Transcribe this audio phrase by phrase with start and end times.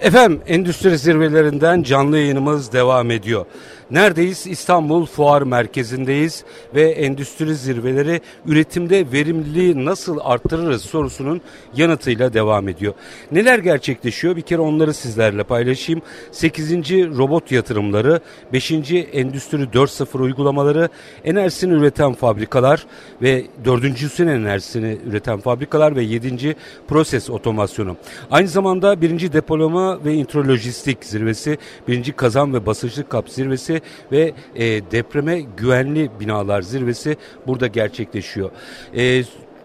[0.00, 3.46] Efendim endüstri zirvelerinden canlı yayınımız devam ediyor.
[3.90, 4.46] Neredeyiz?
[4.46, 11.40] İstanbul Fuar Merkezi'ndeyiz ve endüstri zirveleri üretimde verimliliği nasıl arttırırız sorusunun
[11.76, 12.94] yanıtıyla devam ediyor.
[13.32, 14.36] Neler gerçekleşiyor?
[14.36, 16.02] Bir kere onları sizlerle paylaşayım.
[16.32, 16.72] 8.
[17.18, 18.20] robot yatırımları,
[18.52, 18.70] 5.
[19.12, 20.88] Endüstri 4.0 uygulamaları,
[21.24, 22.86] enerjisini üreten fabrikalar
[23.22, 26.56] ve 4.sünün enerjisini üreten fabrikalar ve 7.
[26.88, 27.96] proses otomasyonu.
[28.30, 29.32] Aynı zamanda 1.
[29.32, 32.12] depolama ve introlojistik zirvesi, 1.
[32.12, 33.80] kazan ve basınçlık kap zirvesi
[34.12, 37.16] ve e, depreme güvenli binalar zirvesi
[37.46, 38.50] burada gerçekleşiyor.
[38.96, 39.22] E,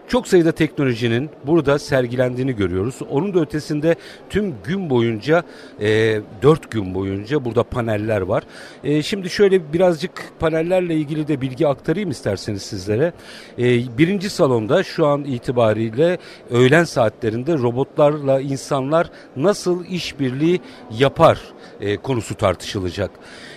[0.08, 2.94] çok sayıda teknolojinin burada sergilendiğini görüyoruz.
[3.10, 3.94] Onun da ötesinde
[4.30, 5.42] tüm gün boyunca,
[5.80, 8.42] e, 4 gün boyunca burada paneller var.
[8.84, 13.12] E, şimdi şöyle birazcık panellerle ilgili de bilgi aktarayım isterseniz sizlere.
[13.58, 16.18] E, birinci salonda şu an itibariyle
[16.50, 20.60] öğlen saatlerinde robotlarla insanlar nasıl işbirliği
[20.98, 21.40] yapar
[21.80, 23.10] e, konusu tartışılacak.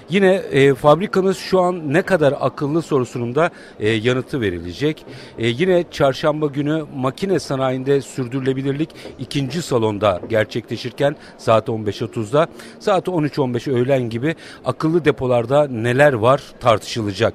[0.10, 5.06] Yine e, fabrikanız şu an ne kadar akıllı sorusunun da e, yanıtı verilecek.
[5.38, 12.48] E, yine çarşamba günü makine sanayinde sürdürülebilirlik ikinci salonda gerçekleşirken saat 15.30'da
[12.80, 14.36] saat 13.15 öğlen gibi
[14.66, 17.34] akıllı depolarda neler var tartışılacak.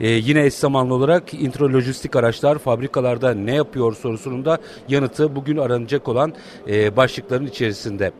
[0.00, 6.08] E, yine eş zamanlı olarak introlojistik araçlar fabrikalarda ne yapıyor sorusunun da yanıtı bugün aranacak
[6.08, 6.32] olan
[6.68, 8.12] e, başlıkların içerisinde.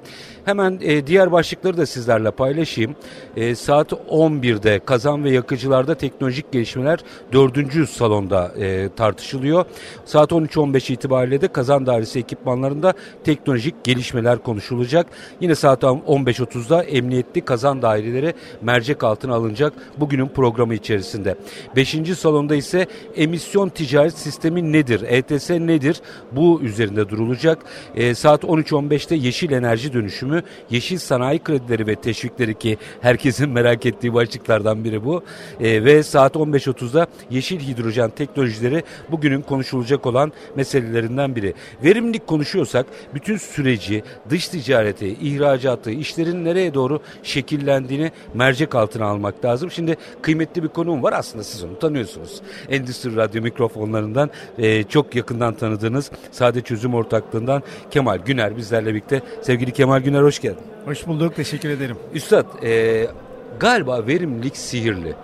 [0.47, 2.97] Hemen e, diğer başlıkları da sizlerle paylaşayım.
[3.37, 6.99] E, saat 11'de kazan ve yakıcılarda teknolojik gelişmeler
[7.33, 7.89] 4.
[7.89, 9.65] salonda e, tartışılıyor.
[10.05, 15.07] Saat 13.15 itibariyle de kazan dairesi ekipmanlarında teknolojik gelişmeler konuşulacak.
[15.41, 21.35] Yine saat 15.30'da emniyetli kazan daireleri mercek altına alınacak bugünün programı içerisinde.
[21.77, 21.97] 5.
[22.19, 22.87] salonda ise
[23.17, 25.03] emisyon ticaret sistemi nedir?
[25.09, 26.01] ETS nedir?
[26.33, 27.59] Bu üzerinde durulacak.
[27.95, 30.36] E, saat 13.15'te yeşil enerji dönüşümü,
[30.71, 35.23] yeşil sanayi kredileri ve teşvikleri ki herkesin merak ettiği başlıklardan biri bu.
[35.61, 41.55] E, ve saat 15.30'da yeşil hidrojen teknolojileri bugünün konuşulacak olan meselelerinden biri.
[41.85, 49.71] Verimlilik konuşuyorsak bütün süreci, dış ticareti, ihracatı, işlerin nereye doğru şekillendiğini mercek altına almak lazım.
[49.71, 52.43] Şimdi kıymetli bir konuğum var aslında siz onu tanıyorsunuz.
[52.71, 59.23] Endüstri Radyo mikrofonlarından e, çok yakından tanıdığınız Sade Çözüm Ortaklığından Kemal Güner bizlerle birlikte.
[59.43, 60.63] Sevgili Kemal Güner hoş geldin.
[60.85, 61.97] Hoş bulduk, teşekkür ederim.
[62.15, 63.07] Üstad, e,
[63.61, 65.15] galiba verimlilik sihirli.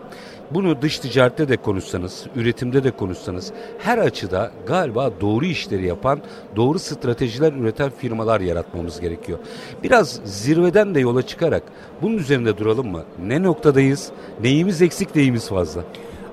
[0.51, 6.21] Bunu dış ticarette de konuşsanız, üretimde de konuşsanız her açıda galiba doğru işleri yapan,
[6.57, 9.39] doğru stratejiler üreten firmalar yaratmamız gerekiyor.
[9.83, 11.63] Biraz zirveden de yola çıkarak
[12.03, 13.05] bunun üzerinde duralım mı?
[13.27, 14.11] Ne noktadayız?
[14.43, 15.85] Neyimiz eksik, neyimiz fazla?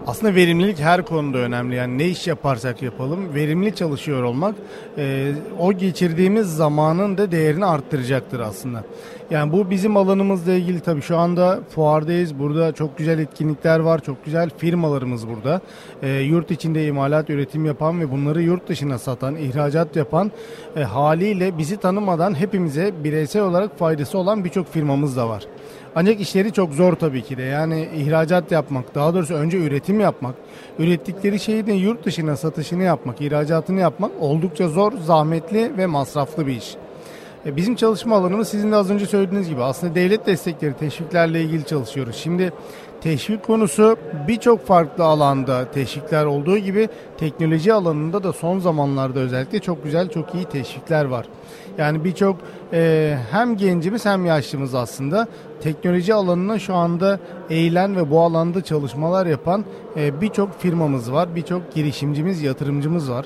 [0.08, 1.76] Aslında verimlilik her konuda önemli.
[1.76, 4.56] Yani ne iş yaparsak yapalım verimli çalışıyor olmak
[4.98, 8.84] e, o geçirdiğimiz zamanın da değerini arttıracaktır aslında.
[9.32, 12.40] Yani bu bizim alanımızla ilgili tabii şu anda fuardayız.
[12.40, 14.00] Burada çok güzel etkinlikler var.
[14.00, 15.62] Çok güzel firmalarımız burada.
[16.02, 20.32] E, yurt içinde imalat, üretim yapan ve bunları yurt dışına satan, ihracat yapan
[20.76, 25.44] e, haliyle bizi tanımadan hepimize bireysel olarak faydası olan birçok firmamız da var.
[26.00, 27.44] Ancak işleri çok zor tabii ki de.
[27.44, 30.36] Yani ihracat yapmak, daha doğrusu önce üretim yapmak,
[30.80, 36.56] ürettikleri şeyi de yurt dışına satışını yapmak, ihracatını yapmak oldukça zor, zahmetli ve masraflı bir
[36.56, 36.76] iş.
[37.46, 41.66] E, bizim çalışma alanımız sizin de az önce söylediğiniz gibi aslında devlet destekleri, teşviklerle ilgili
[41.66, 42.16] çalışıyoruz.
[42.16, 42.54] Şimdi
[43.02, 49.84] teşvik konusu birçok farklı alanda teşvikler olduğu gibi teknoloji alanında da son zamanlarda özellikle çok
[49.84, 51.26] güzel, çok iyi teşvikler var.
[51.78, 52.38] Yani birçok
[52.74, 55.28] e, hem gencimiz hem yaşlımız aslında
[55.62, 59.66] teknoloji alanına şu anda eğilen ve bu alanda çalışmalar yapan
[59.98, 63.26] e, birçok firmamız var, birçok girişimcimiz, yatırımcımız var.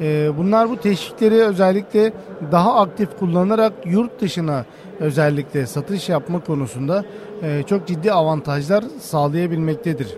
[0.00, 2.12] E, bunlar bu teşvikleri özellikle
[2.52, 4.64] daha aktif kullanarak yurt dışına
[5.00, 7.04] özellikle satış yapma konusunda
[7.42, 10.08] e, çok ciddi avantajlar sağlayabilmektedir.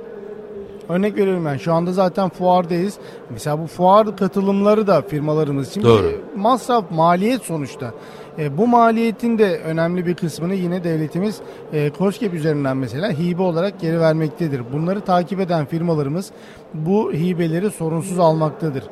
[0.89, 2.99] Örnek veriyorum ben şu anda zaten fuardayız.
[3.31, 6.21] Mesela bu fuar katılımları da firmalarımız için Doğru.
[6.37, 7.95] masraf, maliyet sonuçta.
[8.39, 11.41] E, bu maliyetin de önemli bir kısmını yine devletimiz
[11.73, 14.63] e, COSGAP üzerinden mesela hibe olarak geri vermektedir.
[14.73, 16.31] Bunları takip eden firmalarımız
[16.75, 18.85] bu hibeleri sorunsuz almaktadır.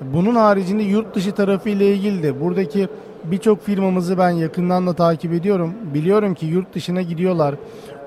[0.00, 2.88] Bunun haricinde yurt dışı tarafı ile ilgili de buradaki
[3.24, 5.74] birçok firmamızı ben yakından da takip ediyorum.
[5.94, 7.54] Biliyorum ki yurt dışına gidiyorlar.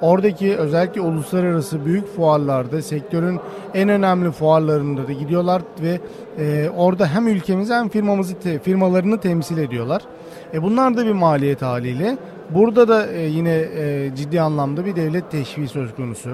[0.02, 3.40] Oradaki özellikle uluslararası büyük fuarlarda sektörün
[3.74, 6.00] en önemli fuarlarında da gidiyorlar ve
[6.38, 10.02] e, orada hem ülkemizi hem firmamızı te, firmalarını temsil ediyorlar.
[10.54, 12.18] E, bunlar da bir maliyet haliyle.
[12.50, 16.30] Burada da e, yine e, ciddi anlamda bir devlet teşviği söz konusu.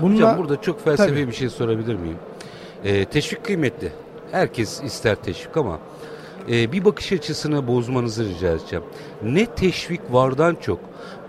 [0.00, 1.28] Bununla, Hocam burada çok felsefi tabii.
[1.28, 2.18] bir şey sorabilir miyim?
[2.84, 3.92] E, teşvik kıymetli.
[4.32, 5.78] Herkes ister teşvik ama
[6.50, 8.84] e, bir bakış açısını bozmanızı rica edeceğim.
[9.22, 10.78] Ne teşvik vardan çok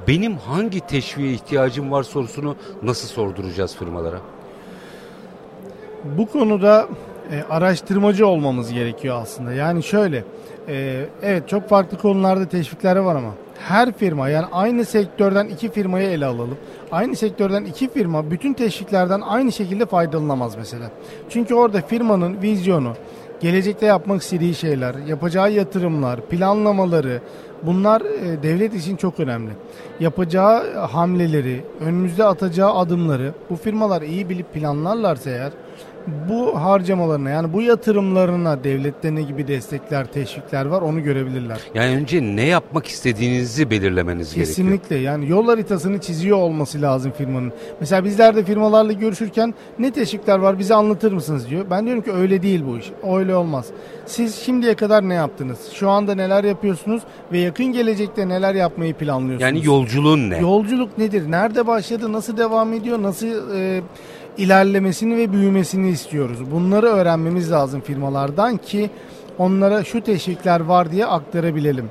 [0.08, 4.20] benim hangi teşviğe ihtiyacım var sorusunu nasıl sorduracağız firmalara?
[6.04, 6.88] Bu konuda
[7.32, 9.54] e, araştırmacı olmamız gerekiyor aslında.
[9.54, 10.24] Yani şöyle,
[10.68, 16.10] e, evet çok farklı konularda teşvikler var ama her firma yani aynı sektörden iki firmayı
[16.10, 16.58] ele alalım.
[16.92, 20.86] Aynı sektörden iki firma bütün teşviklerden aynı şekilde faydalanamaz mesela.
[21.30, 22.94] Çünkü orada firmanın vizyonu,
[23.42, 27.22] gelecekte yapmak istediği şeyler, yapacağı yatırımlar, planlamaları
[27.66, 29.52] bunlar e, devlet için çok önemli.
[30.00, 35.52] Yapacağı hamleleri, önümüzde atacağı adımları bu firmalar iyi bilip planlarlarsa eğer
[36.30, 41.58] bu harcamalarına yani bu yatırımlarına devlette ne gibi destekler, teşvikler var onu görebilirler.
[41.76, 44.48] Yani önce ne yapmak istediğinizi belirlemeniz gerekiyor.
[44.48, 47.54] Kesinlikle yani yol haritasını çiziyor olması lazım firmanın.
[47.80, 51.66] Mesela bizler de firmalarla görüşürken ne teşvikler var bize anlatır mısınız diyor.
[51.72, 52.92] Ben diyorum ki öyle değil bu iş.
[53.18, 53.66] Öyle olmaz.
[54.06, 55.58] Siz şimdiye kadar ne yaptınız?
[55.74, 57.02] Şu anda neler yapıyorsunuz
[57.32, 59.42] ve yakın gelecekte neler yapmayı planlıyorsunuz?
[59.42, 60.38] Yani yolculuğun ne?
[60.38, 61.32] Yolculuk nedir?
[61.32, 62.14] Nerede başladı?
[62.14, 63.02] Nasıl devam ediyor?
[63.04, 63.82] Nasıl e,
[64.38, 66.52] ilerlemesini ve büyümesini istiyoruz.
[66.52, 68.90] Bunları öğrenmemiz lazım firmalardan ki
[69.38, 71.90] onlara şu teşvikler var diye aktarabilelim.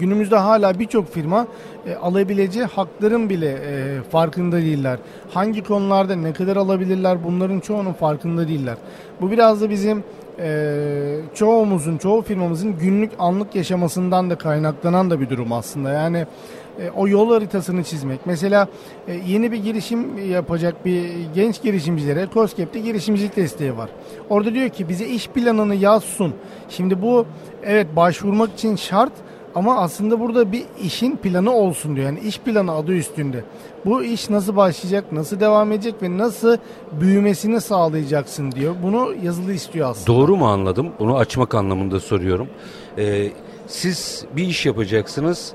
[0.00, 1.46] Günümüzde hala birçok firma
[1.86, 4.98] e, alabileceği hakların bile e, farkında değiller.
[5.30, 8.76] Hangi konularda ne kadar alabilirler bunların çoğunun farkında değiller.
[9.20, 10.04] Bu biraz da bizim
[10.38, 15.90] e, çoğumuzun, çoğu firmamızın günlük anlık yaşamasından da kaynaklanan da bir durum aslında.
[15.90, 16.26] Yani
[16.80, 18.20] e, o yol haritasını çizmek.
[18.26, 18.68] Mesela
[19.08, 23.90] e, yeni bir girişim yapacak bir genç girişimcilere COSGAP'te girişimcilik desteği var.
[24.30, 26.34] Orada diyor ki bize iş planını yaz sun.
[26.68, 27.26] Şimdi bu
[27.62, 29.12] evet başvurmak için şart
[29.54, 32.06] ama aslında burada bir işin planı olsun diyor.
[32.06, 33.44] Yani iş planı adı üstünde.
[33.84, 36.56] Bu iş nasıl başlayacak, nasıl devam edecek ve nasıl
[37.00, 38.74] büyümesini sağlayacaksın diyor.
[38.82, 40.18] Bunu yazılı istiyor aslında.
[40.18, 40.92] Doğru mu anladım?
[40.98, 42.48] Bunu açmak anlamında soruyorum.
[42.98, 43.30] Ee,
[43.66, 45.52] siz bir iş yapacaksınız.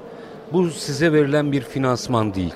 [0.54, 2.54] Bu size verilen bir finansman değil.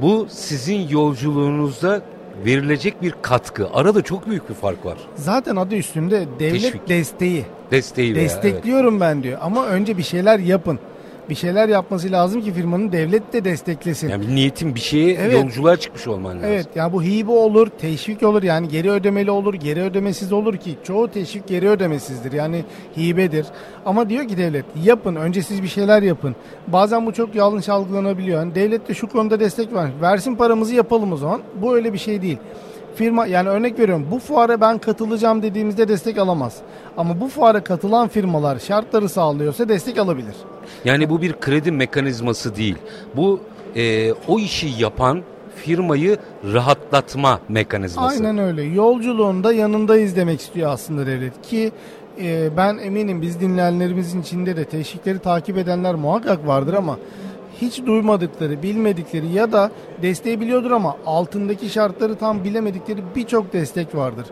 [0.00, 2.02] Bu sizin yolculuğunuzda
[2.44, 3.68] verilecek bir katkı.
[3.74, 4.98] Arada çok büyük bir fark var.
[5.16, 6.88] Zaten adı üstünde devlet Teşvik.
[6.88, 7.44] desteği.
[7.70, 9.38] Desteği veya, Destekliyorum ben diyor.
[9.42, 10.78] Ama önce bir şeyler yapın.
[11.28, 14.08] Bir şeyler yapması lazım ki firmanın devlet de desteklesin.
[14.08, 15.32] Yani niyetin bir şeye Evet.
[15.32, 16.48] yolculuğa çıkmış olman lazım.
[16.52, 20.78] Evet ya bu hibe olur, teşvik olur yani geri ödemeli olur, geri ödemesiz olur ki
[20.84, 22.64] çoğu teşvik geri ödemesizdir yani
[22.96, 23.46] hibedir.
[23.86, 26.36] Ama diyor ki devlet yapın önce siz bir şeyler yapın.
[26.66, 28.38] Bazen bu çok yanlış algılanabiliyor.
[28.40, 29.90] Yani devlet de şu konuda destek var.
[30.02, 31.40] Versin paramızı yapalım o zaman.
[31.62, 32.38] Bu öyle bir şey değil.
[32.96, 36.56] Firma yani örnek veriyorum bu fuara ben katılacağım dediğimizde destek alamaz.
[36.98, 40.34] Ama bu fuara katılan firmalar şartları sağlıyorsa destek alabilir.
[40.84, 42.76] Yani bu bir kredi mekanizması değil.
[43.16, 43.40] Bu
[43.76, 45.22] e, o işi yapan
[45.56, 46.18] firmayı
[46.52, 48.26] rahatlatma mekanizması.
[48.26, 48.62] Aynen öyle.
[48.62, 51.72] Yolculuğunda yanındayız demek istiyor aslında devlet ki
[52.20, 56.98] e, ben eminim biz dinleyenlerimizin içinde de teşvikleri takip edenler muhakkak vardır ama
[57.60, 59.70] hiç duymadıkları, bilmedikleri ya da
[60.02, 64.26] desteği biliyordur ama altındaki şartları tam bilemedikleri birçok destek vardır.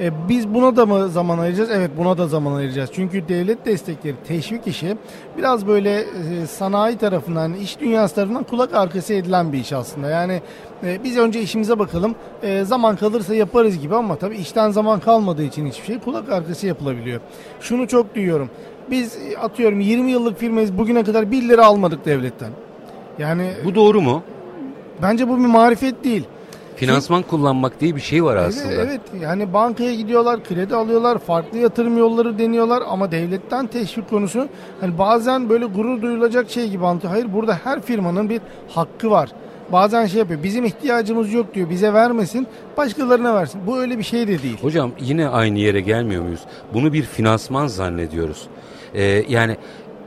[0.00, 1.70] E, biz buna da mı zaman ayıracağız?
[1.70, 2.90] Evet buna da zaman ayıracağız.
[2.92, 4.96] Çünkü devlet destekleri, teşvik işi
[5.38, 10.08] biraz böyle e, sanayi tarafından, iş dünyası tarafından kulak arkası edilen bir iş aslında.
[10.08, 10.42] Yani
[10.84, 15.42] e, biz önce işimize bakalım, e, zaman kalırsa yaparız gibi ama tabii işten zaman kalmadığı
[15.44, 17.20] için hiçbir şey kulak arkası yapılabiliyor.
[17.60, 18.50] Şunu çok duyuyorum.
[18.90, 22.50] Biz atıyorum 20 yıllık firmayız bugüne kadar 1 lira almadık devletten.
[23.18, 24.22] Yani Bu doğru mu?
[25.02, 26.24] bence bu bir marifet değil.
[26.76, 28.72] Finansman kullanmak diye bir şey var aslında.
[28.72, 34.48] Evet, evet yani bankaya gidiyorlar, kredi alıyorlar, farklı yatırım yolları deniyorlar ama devletten teşvik konusu
[34.80, 37.12] hani bazen böyle gurur duyulacak şey gibi anlatıyor.
[37.12, 39.28] Hayır burada her firmanın bir hakkı var.
[39.72, 40.42] Bazen şey yapıyor.
[40.42, 41.70] Bizim ihtiyacımız yok diyor.
[41.70, 43.60] Bize vermesin, başkalarına versin.
[43.66, 44.58] Bu öyle bir şey de değil.
[44.62, 46.40] Hocam yine aynı yere gelmiyor muyuz?
[46.74, 48.46] Bunu bir finansman zannediyoruz.
[48.94, 49.56] Ee, yani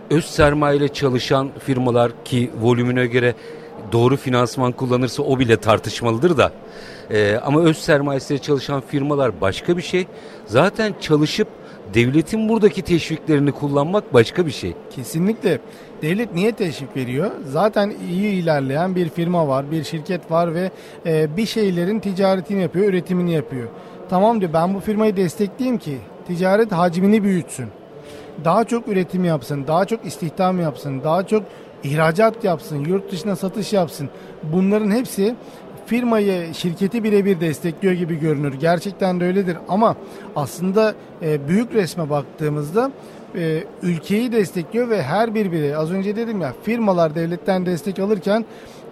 [0.10, 3.36] öz sermaye çalışan firmalar ki volümüne göre
[3.92, 6.52] doğru finansman kullanırsa o bile tartışmalıdır da.
[7.12, 10.08] Ee, ama öz sermayesiyle çalışan firmalar başka bir şey.
[10.46, 11.48] Zaten çalışıp
[11.94, 14.74] devletin buradaki teşviklerini kullanmak başka bir şey.
[14.96, 15.60] Kesinlikle.
[16.02, 17.32] Devlet niye teşvik veriyor?
[17.46, 20.72] Zaten iyi ilerleyen bir firma var, bir şirket var ve
[21.06, 23.68] e, bir şeylerin ticaretini yapıyor, üretimini yapıyor.
[24.10, 27.68] Tamam diyor ben bu firmayı destekleyeyim ki ticaret hacmini büyütsün.
[28.44, 31.44] Daha çok üretim yapsın, daha çok istihdam yapsın, daha çok
[31.86, 34.10] ihracat yapsın, yurt dışına satış yapsın.
[34.44, 35.36] Bunların hepsi
[35.86, 38.54] firmayı, şirketi birebir destekliyor gibi görünür.
[38.54, 39.96] Gerçekten de öyledir ama
[40.36, 42.92] aslında e, büyük resme baktığımızda
[43.36, 48.46] e, ülkeyi destekliyor ve her bir birey az önce dedim ya firmalar devletten destek alırken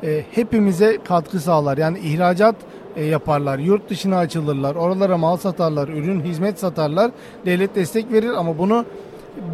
[0.04, 1.78] e, hepimize katkı sağlar.
[1.78, 2.56] Yani ihracat
[3.10, 7.12] yaparlar, yurt dışına açılırlar, oralara mal satarlar, ürün hizmet satarlar.
[7.46, 8.86] Devlet destek verir ama bunu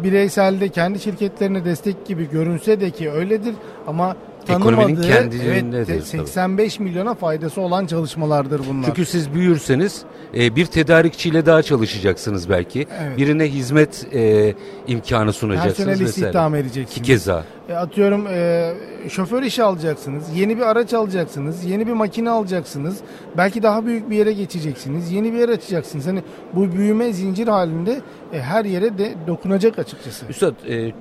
[0.02, 3.54] bireyselde kendi şirketlerine destek gibi görünse de ki öyledir
[3.86, 4.16] ama
[4.48, 6.26] Ekonominin tanımadığı kendiliğindedir evet, tabii.
[6.26, 8.86] 85 milyona faydası olan çalışmalardır bunlar.
[8.86, 10.02] Çünkü siz büyürseniz
[10.34, 12.86] e, bir tedarikçiyle daha çalışacaksınız belki.
[13.00, 13.18] Evet.
[13.18, 14.54] Birine hizmet e,
[14.86, 17.06] imkanı sunacaksınız personel istihdam Ki edeceksiniz.
[17.06, 17.44] keza.
[17.68, 18.72] E, atıyorum e,
[19.08, 22.96] şoför işi alacaksınız, yeni bir araç alacaksınız, yeni bir makine alacaksınız,
[23.36, 26.06] belki daha büyük bir yere geçeceksiniz, yeni bir yer açacaksınız.
[26.06, 28.00] Hani bu büyüme zincir halinde
[28.32, 30.26] e, her yere de dokunacak açıkçası.
[30.26, 30.92] Üstad e,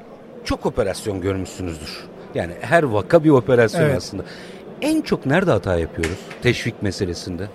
[0.44, 2.10] çok operasyon görmüşsünüzdür.
[2.36, 3.98] Yani her vaka bir operasyon Evet.
[3.98, 4.24] aslında.
[4.82, 6.18] En çok nerede hata yapıyoruz?
[6.44, 7.48] Teşvik meselesinde.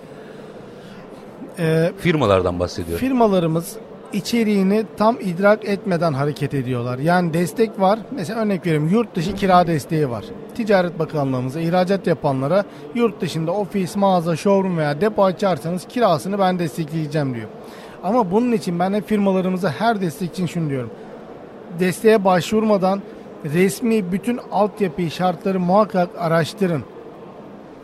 [1.59, 2.99] E, Firmalardan bahsediyorum.
[3.07, 3.75] firmalarımız
[4.13, 6.97] içeriğini tam idrak etmeden hareket ediyorlar.
[6.99, 7.99] Yani destek var.
[8.11, 10.25] Mesela örnek veriyorum yurt dışı kira desteği var.
[10.55, 12.65] Ticaret Bakanlığımıza ihracat yapanlara
[12.95, 17.47] yurt dışında ofis, mağaza, showroom veya depo açarsanız kirasını ben destekleyeceğim diyor.
[18.03, 20.89] Ama bunun için ben hep firmalarımıza her destek için şunu diyorum.
[21.79, 23.01] Desteğe başvurmadan
[23.53, 26.83] resmi bütün altyapıyı, şartları muhakkak araştırın.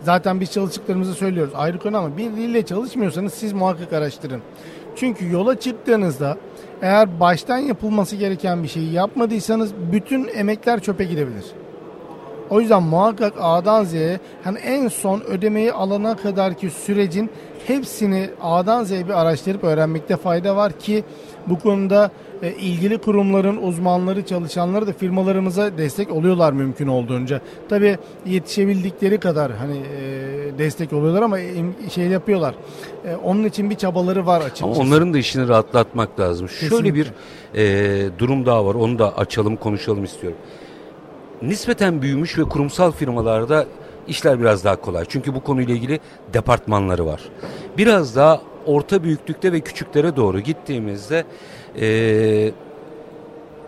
[0.03, 1.53] Zaten biz çalıştıklarımızı söylüyoruz.
[1.55, 4.41] Ayrı konu ama birbiriyle çalışmıyorsanız siz muhakkak araştırın.
[4.95, 6.37] Çünkü yola çıktığınızda
[6.81, 11.45] eğer baştan yapılması gereken bir şeyi yapmadıysanız bütün emekler çöpe gidebilir.
[12.51, 17.29] O yüzden muhakkak A'dan Z'ye hani en son ödemeyi alana kadarki sürecin
[17.67, 21.03] hepsini A'dan Z'ye bir araştırıp öğrenmekte fayda var ki
[21.48, 27.41] bu konuda e, ilgili kurumların uzmanları, çalışanları da firmalarımıza destek oluyorlar mümkün olduğunca.
[27.70, 31.38] Tabii yetişebildikleri kadar hani e, destek oluyorlar ama
[31.91, 32.55] şey yapıyorlar.
[33.05, 34.81] E, onun için bir çabaları var Ama açıkçası.
[34.81, 36.50] onların da işini rahatlatmak lazım.
[36.50, 36.96] Şöyle Kesinlikle.
[36.96, 37.12] bir
[37.55, 38.75] e, durum daha var.
[38.75, 40.38] Onu da açalım, konuşalım istiyorum.
[41.41, 43.65] Nispeten büyümüş ve kurumsal firmalarda
[44.07, 45.05] işler biraz daha kolay.
[45.10, 46.00] Çünkü bu konuyla ilgili
[46.33, 47.21] departmanları var.
[47.77, 51.25] Biraz daha orta büyüklükte ve küçüklere doğru gittiğimizde
[51.79, 52.51] e,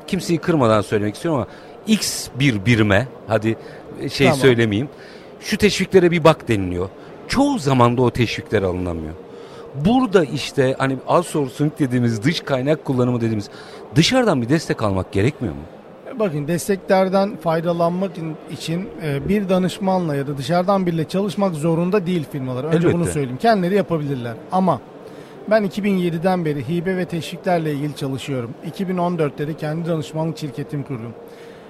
[0.08, 1.48] kimseyi kırmadan söylemek istiyorum ama
[1.88, 3.58] X bir birime hadi
[4.10, 4.40] şey Tamam.
[4.40, 4.90] söylemeyeyim.
[5.40, 6.90] Şu teşviklere bir bak deniliyor.
[7.28, 9.14] Çoğu zaman da o teşvikler alınamıyor.
[9.86, 13.50] Burada işte hani outsourcing dediğimiz dış kaynak kullanımı dediğimiz
[13.96, 15.62] dışarıdan bir destek almak gerekmiyor mu?
[16.20, 18.12] Bakın desteklerden faydalanmak
[18.52, 22.64] için e, bir danışmanla ya da dışarıdan biriyle çalışmak zorunda değil firmalar.
[22.64, 22.94] Önce Elbette.
[22.94, 23.38] bunu söyleyeyim.
[23.42, 24.34] Kendileri yapabilirler.
[24.52, 24.82] Ama
[25.50, 28.52] ben 2007'den beri hibe ve teşviklerle ilgili çalışıyorum.
[28.80, 31.14] 2014'te de kendi danışmanlık şirketimi kurdum.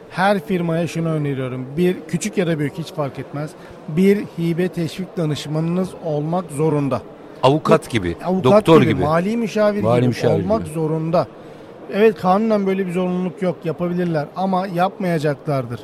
[0.09, 1.65] Her firmaya şunu öneriyorum.
[1.77, 3.49] Bir küçük ya da büyük hiç fark etmez.
[3.87, 7.01] Bir hibe teşvik danışmanınız olmak zorunda.
[7.43, 9.03] Avukat gibi, Avukat doktor gibi, gibi.
[9.03, 10.73] mali müşavir Mali gibi müşavir olmak gibi.
[10.73, 11.27] zorunda.
[11.93, 15.79] Evet kanunen böyle bir zorunluluk yok yapabilirler ama yapmayacaklardır.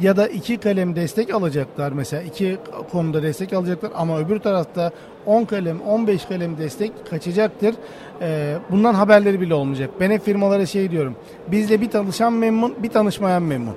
[0.00, 2.56] Ya da iki kalem destek alacaklar mesela iki
[2.92, 4.90] konuda destek alacaklar ama öbür tarafta
[5.26, 7.74] 10 kalem 15 kalem destek kaçacaktır.
[8.22, 9.90] Ee, bundan haberleri bile olmayacak.
[10.00, 11.16] Ben hep firmalara şey diyorum.
[11.48, 13.74] Bizle bir tanışan memnun bir tanışmayan memnun.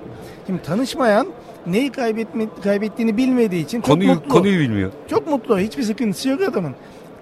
[0.47, 1.27] Şimdi tanışmayan
[1.67, 4.29] neyi kaybetme, kaybettiğini bilmediği için çok Konuyu, mutlu.
[4.29, 4.91] konuyu bilmiyor.
[5.07, 5.59] Çok mutlu.
[5.59, 6.75] Hiçbir sıkıntısı yok adamın.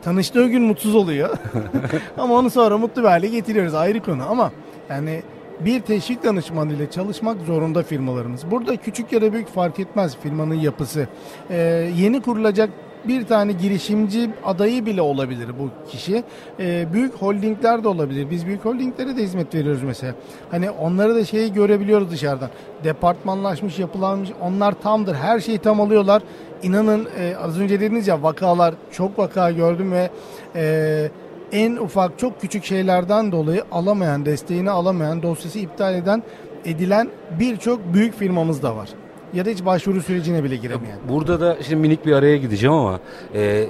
[0.03, 1.37] Tanıştığı gün mutsuz oluyor.
[2.17, 3.73] ama onu sonra mutlu bir hale getiriyoruz.
[3.73, 4.51] Ayrı konu ama
[4.89, 5.21] yani
[5.59, 8.51] bir teşvik danışmanı ile çalışmak zorunda firmalarımız.
[8.51, 11.07] Burada küçük ya da büyük fark etmez firmanın yapısı.
[11.49, 11.57] Ee,
[11.97, 12.69] yeni kurulacak
[13.07, 16.23] bir tane girişimci adayı bile olabilir bu kişi.
[16.59, 18.29] Ee, büyük holdingler de olabilir.
[18.29, 20.13] Biz büyük holdinglere de hizmet veriyoruz mesela.
[20.51, 22.49] Hani onları da şeyi görebiliyoruz dışarıdan.
[22.83, 24.29] Departmanlaşmış, yapılanmış.
[24.41, 25.15] Onlar tamdır.
[25.15, 26.21] Her şeyi tam alıyorlar.
[26.63, 30.09] İnanın e, az önce dediniz ya vakalar çok vaka gördüm ve
[30.55, 31.09] e,
[31.51, 36.23] en ufak çok küçük şeylerden dolayı alamayan, desteğini alamayan, dosyası iptal eden,
[36.65, 38.89] edilen birçok büyük firmamız da var.
[39.33, 40.97] Ya da hiç başvuru sürecine bile giremeyen.
[41.09, 42.99] Burada da şimdi minik bir araya gideceğim ama
[43.35, 43.65] e,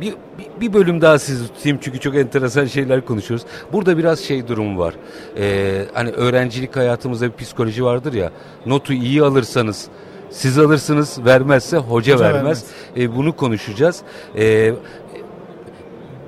[0.00, 0.14] bir,
[0.60, 3.46] bir- bölüm daha sizi tutayım çünkü çok enteresan şeyler konuşuyoruz.
[3.72, 4.94] Burada biraz şey durum var.
[5.38, 8.30] E, hani öğrencilik hayatımızda bir psikoloji vardır ya.
[8.66, 9.88] Notu iyi alırsanız
[10.30, 12.34] siz alırsınız, vermezse hoca, Hoca vermez.
[12.42, 12.64] vermez.
[12.96, 14.00] E, bunu konuşacağız.
[14.38, 14.72] E,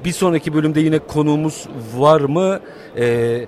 [0.04, 1.66] bir sonraki bölümde yine konuğumuz
[1.96, 2.60] var mı?
[2.98, 3.46] E,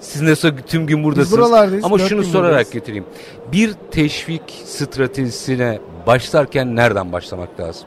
[0.00, 1.38] siz nasıl tüm gün buradasınız.
[1.38, 2.70] buralardayız, Ama şunu sorarak buradayız.
[2.70, 3.04] getireyim.
[3.52, 7.86] Bir teşvik stratejisine başlarken nereden başlamak lazım?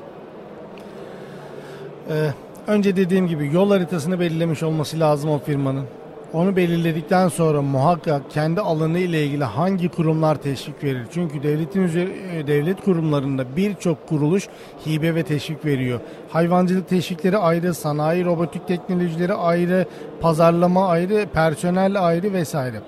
[2.10, 2.30] Ee,
[2.68, 5.86] önce dediğim gibi yol haritasını belirlemiş olması lazım o firmanın.
[6.34, 11.08] Onu belirledikten sonra muhakkak kendi alanı ile ilgili hangi kurumlar teşvik verir?
[11.14, 14.48] Çünkü devletin e, devlet kurumlarında birçok kuruluş
[14.86, 16.00] hibe ve teşvik veriyor.
[16.30, 19.86] Hayvancılık teşvikleri ayrı, sanayi robotik teknolojileri ayrı,
[20.22, 22.82] pazarlama ayrı, personel ayrı vesaire.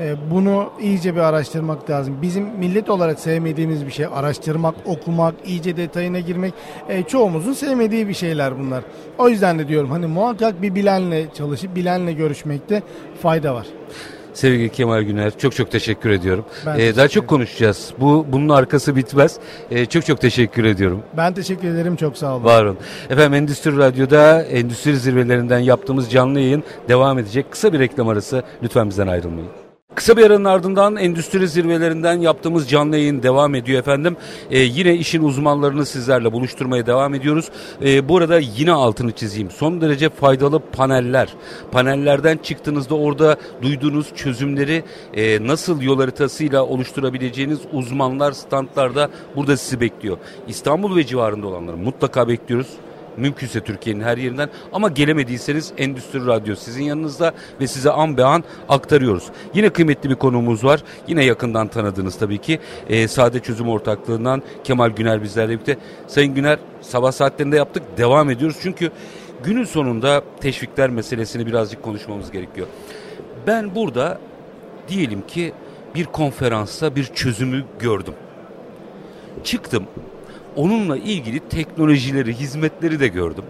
[0.00, 2.16] E, bunu iyice bir araştırmak lazım.
[2.22, 6.54] Bizim millet olarak sevmediğimiz bir şey araştırmak, okumak, iyice detayına girmek.
[6.88, 8.84] E, çoğumuzun sevmediği bir şeyler bunlar.
[9.18, 12.82] O yüzden de diyorum hani muhakkak bir bilenle çalışıp bilenle görüşmekte
[13.22, 13.66] fayda var.
[14.34, 16.44] Sevgili Kemal Güner çok çok teşekkür ediyorum.
[16.66, 17.92] Ben Ee, teşekkür daha çok konuşacağız.
[18.00, 19.36] Bu bunun arkası bitmez.
[19.70, 21.02] Ee, çok çok teşekkür ediyorum.
[21.16, 21.96] Ben teşekkür ederim.
[21.96, 22.44] Çok sağ olun.
[22.44, 22.78] Var olun.
[23.10, 27.46] Efendim Endüstri Radyo'da endüstri zirvelerinden yaptığımız canlı yayın devam edecek.
[27.50, 28.42] Kısa bir reklam arası.
[28.62, 29.63] Lütfen bizden ayrılmayın.
[29.94, 34.16] Kısa bir aranın ardından endüstri zirvelerinden yaptığımız canlı yayın devam ediyor efendim.
[34.50, 37.48] Ee, yine işin uzmanlarını sizlerle buluşturmaya devam ediyoruz.
[37.84, 39.50] Ee, bu arada yine altını çizeyim.
[39.50, 41.28] Son derece faydalı paneller.
[41.72, 44.84] Panellerden çıktığınızda orada duyduğunuz çözümleri
[45.14, 50.18] e, nasıl yol haritasıyla oluşturabileceğiniz uzmanlar standlarda burada sizi bekliyor.
[50.48, 52.68] İstanbul ve civarında olanları mutlaka bekliyoruz.
[53.16, 58.44] Mümkünse Türkiye'nin her yerinden ama gelemediyseniz Endüstri Radyo sizin yanınızda ve size an be an
[58.68, 59.24] aktarıyoruz.
[59.54, 60.82] Yine kıymetli bir konuğumuz var.
[61.08, 65.76] Yine yakından tanıdığınız tabii ki e, Sade Çözüm Ortaklığı'ndan Kemal Güner bizlerle birlikte.
[66.06, 68.90] Sayın Güner sabah saatlerinde yaptık devam ediyoruz çünkü
[69.44, 72.66] günün sonunda teşvikler meselesini birazcık konuşmamız gerekiyor.
[73.46, 74.18] Ben burada
[74.88, 75.52] diyelim ki
[75.94, 78.14] bir konferansta bir çözümü gördüm.
[79.44, 79.84] Çıktım
[80.56, 83.44] onunla ilgili teknolojileri, hizmetleri de gördüm.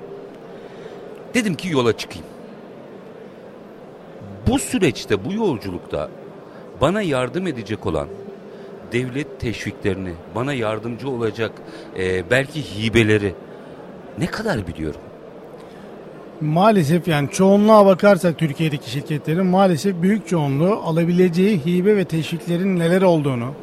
[1.34, 2.26] Dedim ki yola çıkayım.
[4.46, 6.08] Bu süreçte, bu yolculukta
[6.80, 8.08] bana yardım edecek olan
[8.92, 11.52] devlet teşviklerini, bana yardımcı olacak
[11.98, 13.34] e, belki hibeleri
[14.18, 15.00] ne kadar biliyorum?
[16.40, 23.54] Maalesef yani çoğunluğa bakarsak Türkiye'deki şirketlerin maalesef büyük çoğunluğu alabileceği hibe ve teşviklerin neler olduğunu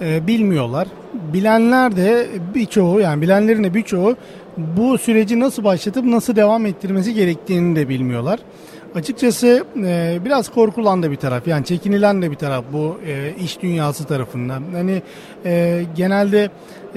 [0.00, 0.88] e, bilmiyorlar.
[1.32, 4.16] Bilenler de birçoğu yani bilenlerin de birçoğu
[4.56, 8.40] bu süreci nasıl başlatıp nasıl devam ettirmesi gerektiğini de bilmiyorlar.
[8.94, 13.62] Açıkçası e, biraz korkulan da bir taraf yani çekinilen de bir taraf bu e, iş
[13.62, 14.62] dünyası tarafından.
[14.72, 15.02] Hani
[15.44, 16.50] e, genelde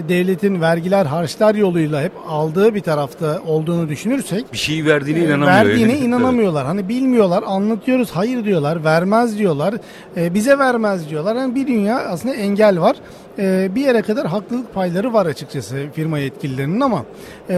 [0.10, 5.48] devletin vergiler harçlar yoluyla hep aldığı bir tarafta olduğunu düşünürsek Bir şeyi verdiğine e, inanamıyor.
[5.48, 6.00] Verdiğine mi?
[6.00, 6.66] inanamıyorlar.
[6.66, 9.74] Hani bilmiyorlar, anlatıyoruz, hayır diyorlar, vermez diyorlar,
[10.18, 11.36] e, bize vermez diyorlar.
[11.36, 12.96] Yani bir dünya aslında engel var.
[13.40, 17.06] E, bir yere kadar haklılık payları var açıkçası firma yetkililerinin ama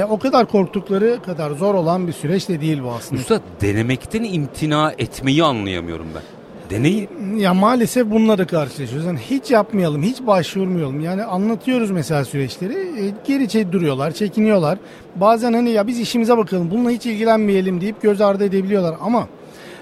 [0.10, 3.22] o kadar korktukları kadar zor olan bir süreç de değil bu aslında.
[3.22, 6.39] Üstad denemekten imtina etmeyi anlayamıyorum ben.
[6.70, 7.10] Deneyin.
[7.38, 9.08] Ya maalesef bununla da karşılaşıyoruz.
[9.08, 11.00] Yani hiç yapmayalım, hiç başvurmayalım.
[11.00, 12.74] Yani anlatıyoruz mesela süreçleri.
[12.74, 14.78] e, geri çe- duruyorlar, çekiniyorlar.
[15.16, 18.96] Bazen hani ya biz işimize bakalım, bununla hiç ilgilenmeyelim deyip göz ardı edebiliyorlar.
[19.02, 19.28] Ama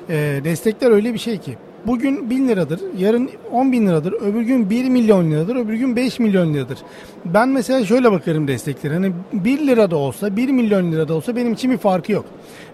[0.10, 1.58] e, destekler öyle bir şey ki.
[1.88, 6.20] Bugün 1000 liradır, yarın 10 bin liradır, öbür gün 1 milyon liradır, öbür gün 5
[6.20, 6.78] milyon liradır.
[7.26, 8.94] Ben mesela şöyle bakarım desteklere.
[8.94, 12.26] Hani 1 lira da olsa, 1 milyon lira da olsa benim için bir farkı yok.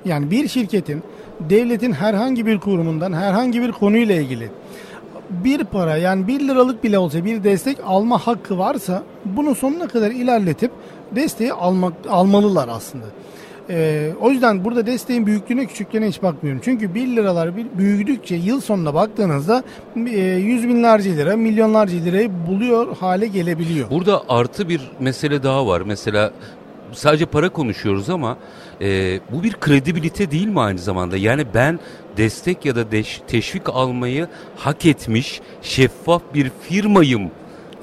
[0.05, 1.03] Yani bir şirketin,
[1.39, 4.49] devletin herhangi bir kurumundan herhangi bir konuyla ilgili
[5.29, 10.11] bir para yani 1 liralık bile olsa bir destek alma hakkı varsa bunu sonuna kadar
[10.11, 10.71] ilerletip
[11.15, 13.05] desteği almak almalılar aslında.
[13.69, 16.61] Ee, o yüzden burada desteğin büyüklüğüne küçüklüğüne hiç bakmıyorum.
[16.65, 19.63] Çünkü 1 liralar bir büyüdükçe yıl sonuna baktığınızda
[19.95, 23.89] e, yüz binlerce lira, milyonlarca lirayı buluyor hale gelebiliyor.
[23.89, 25.81] Burada artı bir mesele daha var.
[25.81, 26.31] Mesela
[26.91, 28.37] sadece para konuşuyoruz ama
[28.83, 31.17] e, bu bir kredibilite değil mi aynı zamanda?
[31.17, 31.79] Yani ben
[32.17, 37.31] destek ya da deş- teşvik almayı hak etmiş şeffaf bir firmayım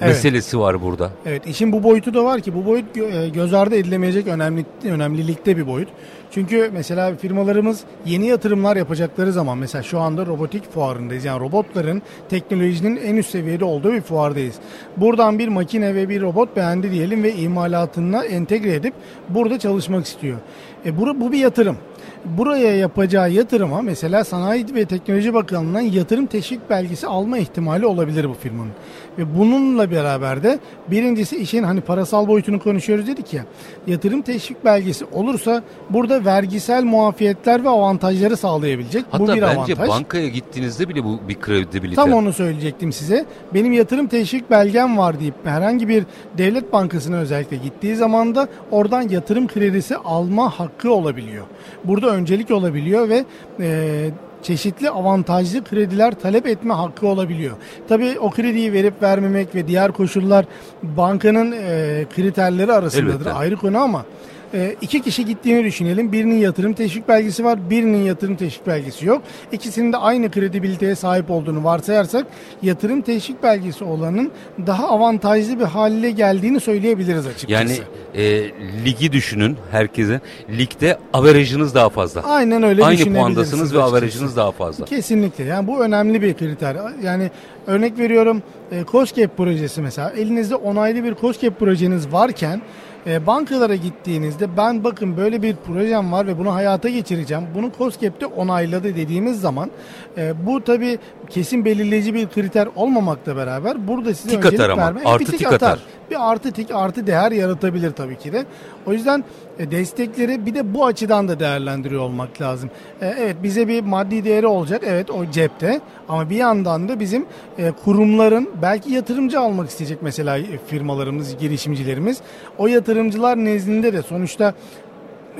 [0.01, 0.15] Evet.
[0.15, 1.11] meselesi var burada.
[1.25, 5.57] Evet işin bu boyutu da var ki bu boyut e, göz ardı edilemeyecek önemli önemlilikte
[5.57, 5.89] bir boyut.
[6.31, 11.25] Çünkü mesela firmalarımız yeni yatırımlar yapacakları zaman mesela şu anda robotik fuarındayız.
[11.25, 14.55] Yani robotların teknolojinin en üst seviyede olduğu bir fuardayız.
[14.97, 18.93] Buradan bir makine ve bir robot beğendi diyelim ve imalatına entegre edip
[19.29, 20.37] burada çalışmak istiyor.
[20.85, 21.77] E bu, bu bir yatırım.
[22.25, 28.33] Buraya yapacağı yatırıma mesela Sanayi ve Teknoloji Bakanlığı'ndan yatırım teşvik belgesi alma ihtimali olabilir bu
[28.33, 28.71] firmanın.
[29.17, 30.59] Ve bununla beraber de
[30.91, 33.45] birincisi işin hani parasal boyutunu konuşuyoruz dedik ya.
[33.87, 39.05] Yatırım teşvik belgesi olursa burada vergisel muafiyetler ve avantajları sağlayabilecek.
[39.11, 39.89] Hatta bu bir bence avantaj.
[39.89, 41.95] bankaya gittiğinizde bile bu bir kredibilite.
[41.95, 43.25] Tam onu söyleyecektim size.
[43.53, 46.03] Benim yatırım teşvik belgem var deyip herhangi bir
[46.37, 51.45] devlet bankasına özellikle gittiği zaman da oradan yatırım kredisi alma hakkı olabiliyor.
[51.91, 53.25] Burada öncelik olabiliyor ve
[53.59, 54.09] e,
[54.43, 57.55] çeşitli avantajlı krediler talep etme hakkı olabiliyor.
[57.89, 60.45] Tabii o krediyi verip vermemek ve diğer koşullar
[60.83, 63.13] bankanın e, kriterleri arasındadır.
[63.13, 63.33] Elbette.
[63.33, 64.05] Ayrı konu ama
[64.53, 66.11] e, iki kişi gittiğini düşünelim.
[66.11, 69.21] Birinin yatırım teşvik belgesi var, birinin yatırım teşvik belgesi yok.
[69.51, 72.27] İkisinin de aynı kredibiliteye sahip olduğunu varsayarsak
[72.61, 74.31] yatırım teşvik belgesi olanın
[74.67, 77.53] daha avantajlı bir hale geldiğini söyleyebiliriz açıkçası.
[77.53, 77.77] Yani
[78.15, 78.51] e,
[78.85, 80.21] ligi düşünün herkese.
[80.57, 82.21] Ligde averajınız daha fazla.
[82.21, 84.85] Aynen öyle Aynı puandasınız ve averajınız daha fazla.
[84.85, 85.43] Kesinlikle.
[85.43, 86.77] Yani bu önemli bir kriter.
[87.03, 87.31] Yani
[87.67, 90.09] örnek veriyorum e, COSGAP projesi mesela.
[90.09, 92.61] Elinizde onaylı bir COSGAP projeniz varken
[93.07, 97.43] e, bankalara gittiğinizde ben bakın böyle bir projem var ve bunu hayata geçireceğim.
[97.55, 99.71] Bunu COSGAP'te onayladı dediğimiz zaman
[100.17, 100.99] e, bu tabi
[101.31, 105.37] kesin belirleyici bir kriter olmamakla beraber burada size Tik atar ama, verme- artı bir tik
[105.37, 105.55] tik atar.
[105.55, 105.79] atar.
[106.11, 108.45] Bir artı tik artı değer yaratabilir tabii ki de.
[108.87, 109.23] O yüzden
[109.59, 112.69] e, destekleri bir de bu açıdan da değerlendiriyor olmak lazım.
[113.01, 114.81] E, Evet bize bir maddi değeri olacak.
[114.85, 115.79] Evet o cepte.
[116.09, 117.25] Ama bir yandan da bizim
[117.57, 122.17] e, kurumların belki yatırımcı almak isteyecek mesela firmalarımız, girişimcilerimiz.
[122.57, 124.53] O yatırımcılar nezdinde de sonuçta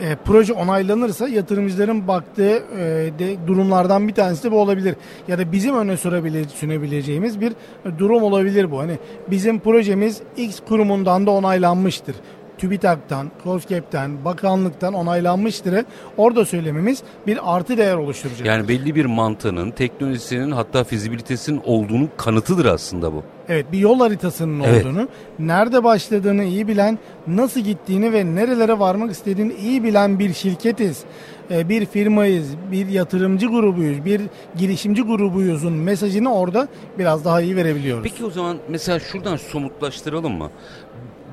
[0.01, 2.80] e, proje onaylanırsa yatırımcıların baktığı e,
[3.19, 4.95] de durumlardan bir tanesi de bu olabilir.
[5.27, 7.54] Ya da bizim öne sürabile, sünebileceğimiz bir
[7.97, 8.80] durum olabilir bu.
[8.80, 12.15] Hani bizim projemiz X kurumundan da onaylanmıştır.
[12.62, 15.86] TÜBİTAK'tan, KOSGEB'den, bakanlıktan onaylanmıştır.
[16.17, 18.47] Orada söylememiz bir artı değer oluşturacak.
[18.47, 23.24] Yani belli bir mantığının, teknolojisinin hatta fizibilitesinin olduğunu kanıtıdır aslında bu.
[23.50, 24.86] Evet bir yol haritasının Evet.
[24.86, 25.08] olduğunu,
[25.39, 31.04] nerede başladığını iyi bilen, nasıl gittiğini ve nerelere varmak istediğini iyi bilen bir şirketiz.
[31.52, 34.21] Ee, Bir firmayız, bir yatırımcı grubuyuz, bir
[34.58, 36.67] girişimci grubuyuzun mesajını orada
[37.00, 38.04] biraz daha iyi verebiliyoruz.
[38.04, 40.50] Peki o zaman mesela şuradan somutlaştıralım mı?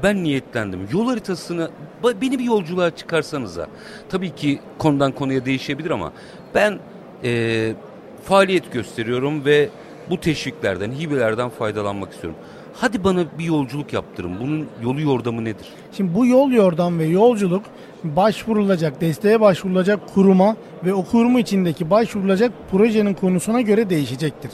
[0.02, 0.80] Ben niyetlendim.
[0.92, 1.70] Yol haritasını
[2.20, 3.66] beni bir yolculuğa çıkarsanıza.
[4.08, 6.12] Tabii ki konudan konuya değişebilir ama
[6.54, 6.78] ben
[7.22, 7.74] eee,
[8.24, 9.68] faaliyet gösteriyorum ve
[10.10, 12.38] bu teşviklerden, hibelerden faydalanmak istiyorum.
[12.74, 14.40] Hadi bana bir yolculuk yaptırın.
[14.40, 15.66] Bunun yolu yordamı nedir?
[15.96, 17.62] Şimdi bu yol yordam ve yolculuk
[18.04, 24.50] başvurulacak, desteğe başvurulacak kuruma ve o kurumu içindeki başvurulacak projenin konusuna göre değişecektir.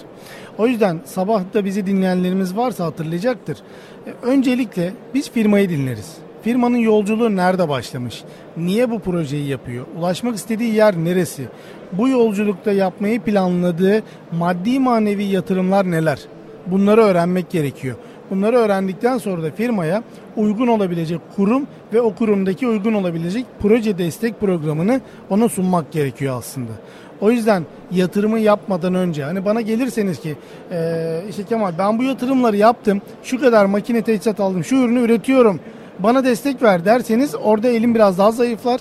[0.58, 3.58] O yüzden sabah da bizi dinleyenlerimiz varsa hatırlayacaktır.
[4.06, 6.16] E, Öncelikle biz firmayı dinleriz.
[6.42, 8.24] Firmanın yolculuğu nerede başlamış?
[8.56, 9.86] Niye bu projeyi yapıyor?
[9.98, 11.48] Ulaşmak istediği yer neresi?
[11.92, 16.18] Bu yolculukta yapmayı planladığı maddi manevi yatırımlar neler?
[16.66, 17.96] Bunları öğrenmek gerekiyor.
[18.30, 20.02] Bunları öğrendikten sonra da firmaya
[20.36, 26.72] uygun olabilecek kurum ve o kurumdaki uygun olabilecek proje destek programını ona sunmak gerekiyor aslında.
[27.20, 30.37] O yüzden yatırımı yapmadan önce hani bana gelirseniz ki
[30.72, 35.61] eee işte Kemal ben bu yatırımları yaptım şu kadar makine teçhizat aldım şu ürünü üretiyorum
[35.98, 38.81] bana destek ver derseniz orada elim biraz daha zayıflar.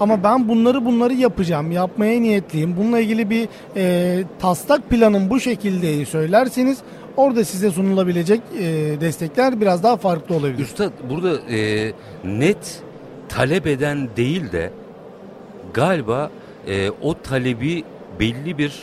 [0.00, 2.76] Ama ben bunları bunları yapacağım, yapmaya niyetliyim.
[2.76, 6.78] Bununla ilgili bir e, taslak planım bu şekilde söylerseniz
[7.16, 8.62] orada size sunulabilecek e,
[9.00, 10.58] destekler biraz daha farklı olabilir.
[10.58, 11.92] Üstad burada eee,
[12.24, 12.82] net
[13.28, 14.70] talep eden değil de
[15.74, 16.30] galiba
[16.66, 17.84] eee, o talebi
[18.20, 18.82] belli bir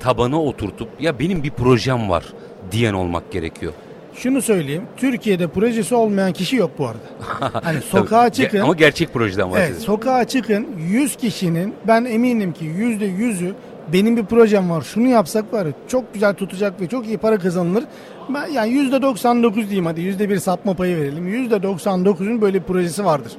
[0.00, 2.24] tabana oturtup ya benim bir projem var
[2.72, 3.72] diyen olmak gerekiyor.
[4.14, 7.60] Şunu söyleyeyim, Türkiye'de projesi olmayan kişi yok bu arada.
[7.64, 8.60] Hani sokağa çıkın.
[8.60, 9.84] Ama gerçek projeden Evet, bahsediyoruz.
[9.84, 13.54] sokağa çıkın 100 kişinin ben eminim ki yüzde yüzü
[13.92, 17.84] benim bir projem var şunu yapsak var çok güzel tutacak ve çok iyi para kazanılır.
[18.28, 21.26] Ben yani yüzde 99 diyeyim hadi yüzde bir sapma payı verelim.
[21.28, 23.32] Yüzde 99'un böyle bir projesi vardır.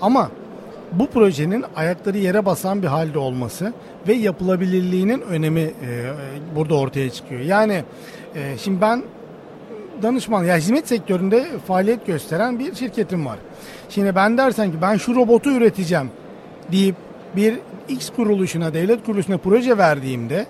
[0.00, 0.30] Ama
[0.92, 3.72] bu projenin ayakları yere basan bir halde olması
[4.08, 6.12] ve yapılabilirliğinin önemi e, e,
[6.56, 7.40] burada ortaya çıkıyor.
[7.40, 7.84] Yani
[8.34, 9.02] e, şimdi ben
[10.02, 13.38] danışman ya hizmet sektöründe faaliyet gösteren bir şirketim var.
[13.88, 16.10] Şimdi ben dersen ki ben şu robotu üreteceğim
[16.72, 16.96] deyip
[17.36, 20.46] bir X kuruluşuna, devlet kuruluşuna proje verdiğimde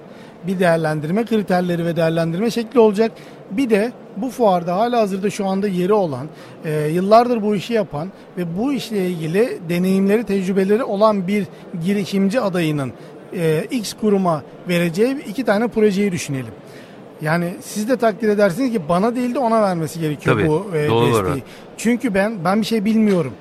[0.46, 3.12] bir değerlendirme kriterleri ve değerlendirme şekli olacak.
[3.50, 6.26] Bir de bu fuarda hala hazırda şu anda yeri olan,
[6.64, 11.46] e, yıllardır bu işi yapan ve bu işle ilgili deneyimleri, tecrübeleri olan bir
[11.85, 12.92] girişimci adayının
[13.37, 16.53] e, X kuruma vereceği iki tane projeyi düşünelim.
[17.22, 20.79] Yani siz de takdir edersiniz ki bana değil de ona vermesi gerekiyor Tabii, bu e,
[20.79, 20.92] desteği.
[20.92, 21.38] olarak.
[21.76, 23.33] Çünkü ben ben bir şey bilmiyorum.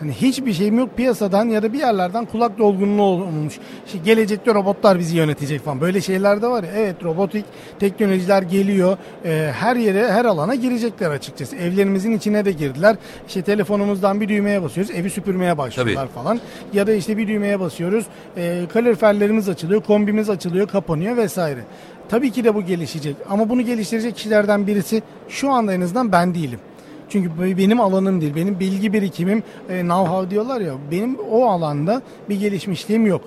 [0.00, 3.58] Hani hiçbir şeyim yok piyasadan ya da bir yerlerden kulak dolgunluğu olmuş.
[3.86, 5.80] İşte gelecekte robotlar bizi yönetecek falan.
[5.80, 6.70] Böyle şeyler de var ya.
[6.76, 7.44] Evet robotik
[7.78, 8.98] teknolojiler geliyor.
[9.24, 11.56] Ee, her yere her alana girecekler açıkçası.
[11.56, 12.96] Evlerimizin içine de girdiler.
[13.28, 14.92] İşte telefonumuzdan bir düğmeye basıyoruz.
[14.94, 16.40] Evi süpürmeye başlıyorlar falan.
[16.72, 18.06] Ya da işte bir düğmeye basıyoruz.
[18.36, 19.82] E, kaloriferlerimiz açılıyor.
[19.82, 20.68] Kombimiz açılıyor.
[20.68, 21.60] Kapanıyor vesaire.
[22.08, 23.16] Tabii ki de bu gelişecek.
[23.30, 26.60] Ama bunu geliştirecek kişilerden birisi şu anda en azından ben değilim.
[27.08, 28.34] Çünkü bu benim alanım değil.
[28.34, 30.72] Benim bilgi birikimim, e, know-how diyorlar ya.
[30.90, 33.20] Benim o alanda bir gelişmişliğim yok.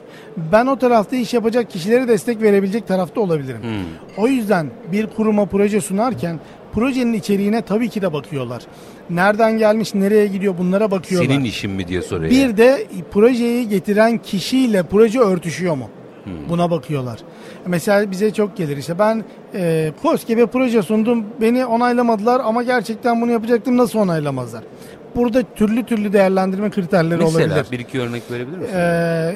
[0.51, 3.61] Ben o tarafta iş yapacak kişilere destek verebilecek tarafta olabilirim.
[4.17, 6.39] O yüzden bir kuruma proje sunarken
[6.73, 8.63] projenin içeriğine tabii ki de bakıyorlar.
[9.09, 11.29] Nereden gelmiş, nereye gidiyor bunlara bakıyorlar.
[11.29, 12.31] Senin işin mi diye soruyor.
[12.31, 15.89] Bir de projeyi getiren kişiyle proje örtüşüyor mu?
[16.49, 17.19] Buna bakıyorlar.
[17.65, 23.31] Mesela bize çok gelir işte ben e, KOSGEB'e proje sundum beni onaylamadılar ama gerçekten bunu
[23.31, 24.63] yapacaktım nasıl onaylamazlar?
[25.15, 27.71] burada türlü türlü değerlendirme kriterleri Mesela olabilir.
[27.71, 28.75] bir iki örnek verebilir misin?
[28.75, 29.35] Ee,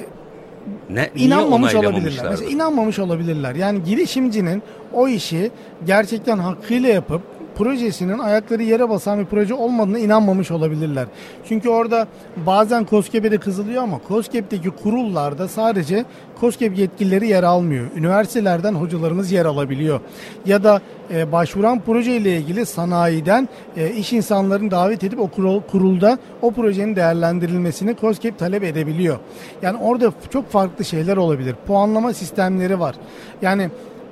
[0.90, 2.26] ne, inanmamış olabilirler.
[2.30, 3.56] Mesela inanmamış olabilirler.
[3.56, 5.52] Yani girişimcinin o işi
[5.86, 7.22] gerçekten hakkıyla yapıp
[7.56, 11.08] projesinin ayakları yere basan bir proje olmadığına inanmamış olabilirler.
[11.48, 12.08] Çünkü orada
[12.46, 16.06] bazen COSGAP'e kızılıyor ama COSGAP'teki kurullarda sadece
[16.42, 17.86] COSGAP yetkilileri yer almıyor.
[17.96, 20.00] Üniversitelerden hocalarımız yer alabiliyor.
[20.46, 20.82] Ya da
[21.14, 26.96] e, başvuran projeyle ilgili sanayiden e, iş insanlarını davet edip o kurul, kurulda o projenin
[26.96, 29.20] değerlendirilmesini COSGAP talep edebiliyor.
[29.62, 31.56] Yani orada çok farklı şeyler olabilir.
[31.68, 32.96] Puanlama sistemleri var.
[33.42, 33.70] Yani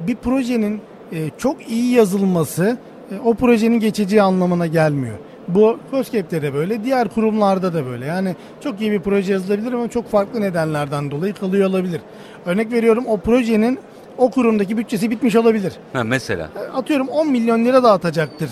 [0.08, 2.78] bir projenin e, çok iyi yazılması
[3.26, 5.15] o projenin geçeceği anlamına gelmiyor.
[5.47, 8.06] Bu COSGAP'te de böyle, diğer kurumlarda da böyle.
[8.06, 12.02] Yani çok iyi bir proje yazılabilir ama çok farklı nedenlerden dolayı kalıyor olabilir.
[12.45, 13.80] Örnek veriyorum o projenin
[14.17, 15.73] o kurumdaki bütçesi bitmiş olabilir.
[15.93, 16.49] Ha, mesela.
[16.56, 18.49] E, Atıyorum 10 milyon lira dağıtacaktır.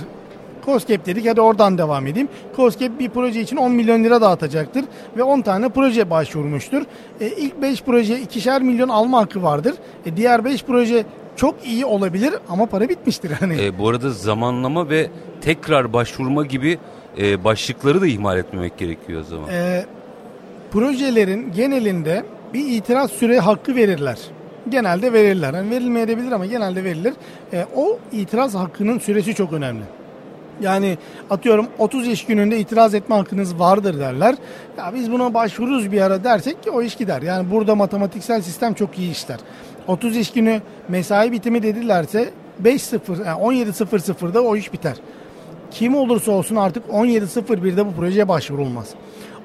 [0.65, 2.27] COSGAP dedik hadi oradan devam edeyim.
[2.55, 4.83] COSGAP bir proje için 10 milyon lira dağıtacaktır
[5.17, 6.81] ve 10 tane proje başvurmuştur.
[7.21, 9.73] E, ilk 5 proje ikişer milyon alma hakkı vardır.
[10.05, 13.31] E, diğer 5 proje çok iyi olabilir ama para bitmiştir.
[13.31, 15.09] Hani E, bu arada zamanlama ve
[15.41, 16.77] tekrar başvurma gibi
[17.17, 19.49] e, başlıkları da ihmal etmemek gerekiyor o zaman.
[19.49, 19.85] e,
[20.71, 24.17] projelerin genelinde bir itiraz süre hakkı verirler.
[24.69, 25.53] Genelde verirler.
[25.53, 27.13] Yani verilmeyebilir ama genelde verilir.
[27.53, 29.83] E, o itiraz hakkının süresi çok önemli.
[30.61, 30.97] Yani
[31.29, 34.35] atıyorum 30 iş gününde itiraz etme hakkınız vardır derler.
[34.77, 37.21] Ya biz buna başvururuz bir ara dersek ki o iş gider.
[37.21, 39.39] Yani burada matematiksel sistem çok iyi işler.
[39.91, 42.29] 30 iş günü mesai bitimi dedilerse
[42.63, 44.95] 5.0 yani 17.00'da o iş biter.
[45.71, 48.89] Kim olursa olsun artık 17.01'de bu projeye başvurulmaz.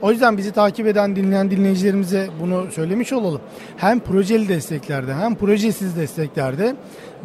[0.03, 3.41] O yüzden bizi takip eden dinleyen dinleyicilerimize bunu söylemiş olalım.
[3.77, 6.77] Hem projeli desteklerde hem projesiz desteklerde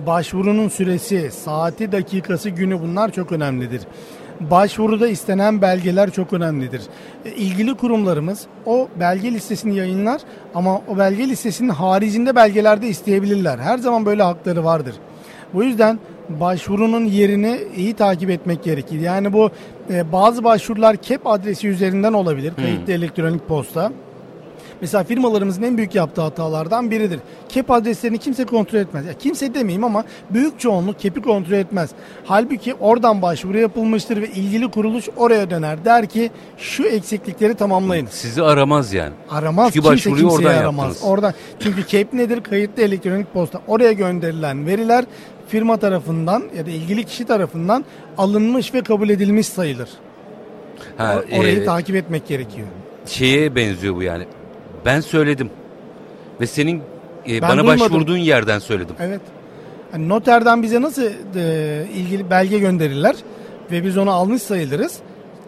[0.05, 3.81] başvurunun süresi, saati, dakikası, günü bunlar çok önemlidir.
[4.49, 6.81] Başvuruda istenen belgeler çok önemlidir.
[7.35, 10.21] İlgili kurumlarımız o belge listesini yayınlar
[10.55, 13.57] ama o belge listesinin haricinde belgeler de isteyebilirler.
[13.57, 14.95] Her zaman böyle hakları vardır.
[15.53, 15.99] Bu yüzden
[16.29, 18.99] başvurunun yerini iyi takip etmek gerekir.
[18.99, 19.49] Yani bu
[19.89, 22.53] e, bazı başvurular KEP adresi üzerinden olabilir.
[22.55, 23.91] Kayıtlı elektronik posta.
[24.81, 27.19] Mesela firmalarımızın en büyük yaptığı hatalardan biridir.
[27.49, 29.05] KEP adreslerini kimse kontrol etmez.
[29.05, 31.89] Ya kimse demeyeyim ama büyük çoğunluk KEP'i kontrol etmez.
[32.25, 35.85] Halbuki oradan başvuru yapılmıştır ve ilgili kuruluş oraya döner.
[35.85, 38.07] Der ki şu eksiklikleri tamamlayın.
[38.11, 39.13] Sizi aramaz yani.
[39.29, 39.73] Aramaz.
[39.73, 40.85] Çünkü kimse başvuruyu kimseyi oradan aramaz.
[40.85, 41.11] yaptınız.
[41.11, 41.33] Oradan.
[41.59, 42.43] Çünkü KEP nedir?
[42.43, 43.61] Kayıtlı elektronik posta.
[43.67, 45.05] Oraya gönderilen veriler
[45.47, 47.85] firma tarafından ya da ilgili kişi tarafından
[48.17, 49.89] alınmış ve kabul edilmiş sayılır.
[50.97, 52.67] Ha, Orayı e, takip etmek gerekiyor.
[53.05, 54.25] şeye benziyor bu yani.
[54.85, 55.49] Ben söyledim
[56.41, 56.81] ve senin
[57.27, 57.79] e, Ben bana duymadım.
[57.79, 58.95] başvurduğun yerden söyledim.
[58.99, 59.21] Evet.
[59.91, 61.03] Hani noterden bize nasıl
[61.35, 63.15] e, ilgili belge gönderirler
[63.71, 64.99] ve biz onu almış sayılırız.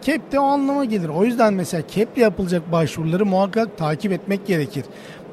[0.02, 1.08] KEP de o anlama gelir.
[1.08, 4.84] O yüzden mesela KEP'le yapılacak başvuruları muhakkak takip etmek gerekir.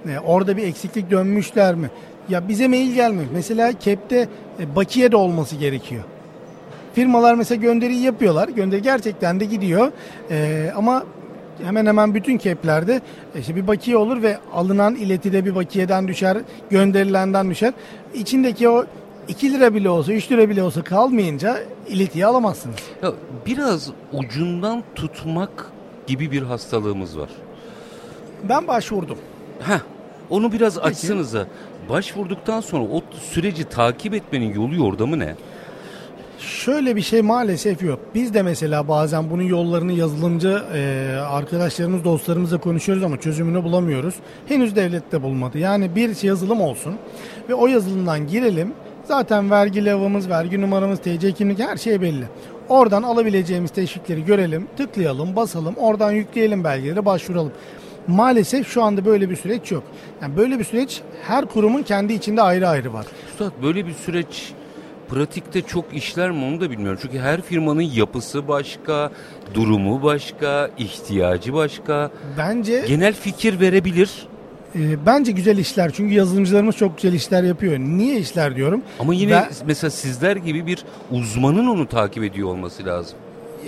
[0.10, 1.90] E, orada bir eksiklik dönmüşler mi?
[2.30, 3.26] Ya bize mail gelmiyor.
[3.34, 4.28] Mesela KEP'te
[4.60, 6.04] e, bakiye de olması gerekiyor.
[6.94, 8.50] Firmalar mesela gönderiyi yapıyorlar.
[8.50, 9.92] Gönderi gerçekten de gidiyor.
[10.32, 11.04] E, ama
[11.64, 13.02] hemen hemen bütün keplerde
[13.40, 16.38] işte bir bakiye olur ve alınan iletide bir bakiyeden düşer,
[16.70, 17.74] gönderilenden düşer.
[18.14, 18.86] İçindeki o
[19.28, 22.76] 2 lira bile olsa, 3 lira bile olsa kalmayınca iletiyi alamazsınız.
[23.04, 23.12] Ya,
[23.46, 25.72] biraz ucundan tutmak
[26.08, 27.30] gibi bir hastalığımız var.
[28.50, 29.18] Ben başvurdum.
[29.60, 29.80] Heh,
[30.30, 31.48] onu biraz açsanıza.
[31.90, 35.36] Başvurduktan sonra o süreci takip etmenin yolu yordamı ne?
[36.42, 38.00] Şöyle bir şey maalesef yok.
[38.16, 44.16] Biz de mesela bazen bunun yollarını yazılımcı e, arkadaşlarımız, dostlarımızla konuşuyoruz ama çözümünü bulamıyoruz.
[44.46, 45.58] Henüz devlet de bulmadı.
[45.58, 46.96] Yani bir yazılım olsun
[47.50, 48.74] ve o yazılımdan girelim.
[49.04, 52.26] Zaten vergi levhamız, vergi numaramız, TC kimlik her şey belli.
[52.70, 57.52] Oradan alabileceğimiz teşvikleri görelim, tıklayalım, basalım, oradan yükleyelim belgeleri, başvuralım.
[58.08, 59.84] Maalesef şu anda böyle bir süreç yok.
[60.22, 63.06] Yani böyle bir süreç her kurumun kendi içinde ayrı ayrı var.
[63.32, 64.54] Üstad böyle bir süreç
[65.16, 67.00] pratikte çok işler mi onu da bilmiyorum.
[67.02, 69.12] Çünkü her firmanın yapısı başka,
[69.54, 72.12] durumu başka, ihtiyacı başka.
[72.38, 74.28] Bence Genel fikir verebilir
[74.76, 77.80] E, bence güzel işler çünkü yazılımcılarımız çok güzel işler yapıyor.
[77.80, 78.82] Niye işler diyorum?
[79.00, 83.18] ama yine Ben- mesela sizler gibi bir uzmanın onu takip ediyor olması lazım.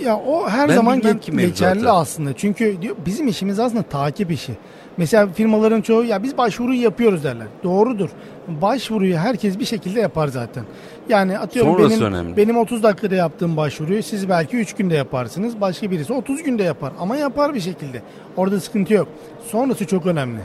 [0.04, 2.32] Ya o her Ben zaman ge- geçerli aslında.
[2.36, 4.52] Çünkü diyor, bizim işimiz aslında takip işi.
[4.96, 7.46] Mesela firmaların çoğu ya biz başvuruyu yapıyoruz derler.
[7.64, 8.08] Doğrudur.
[8.48, 10.64] Başvuruyu herkes bir şekilde yapar zaten.
[11.08, 12.36] Yani atıyorum Sonrası benim önemli.
[12.36, 15.60] benim 30 dakikada yaptığım başvuruyu siz belki 3 günde yaparsınız.
[15.60, 18.02] Başka birisi 30 günde yapar ama yapar bir şekilde.
[18.36, 19.08] Orada sıkıntı yok.
[19.46, 20.40] Sonrası çok önemli.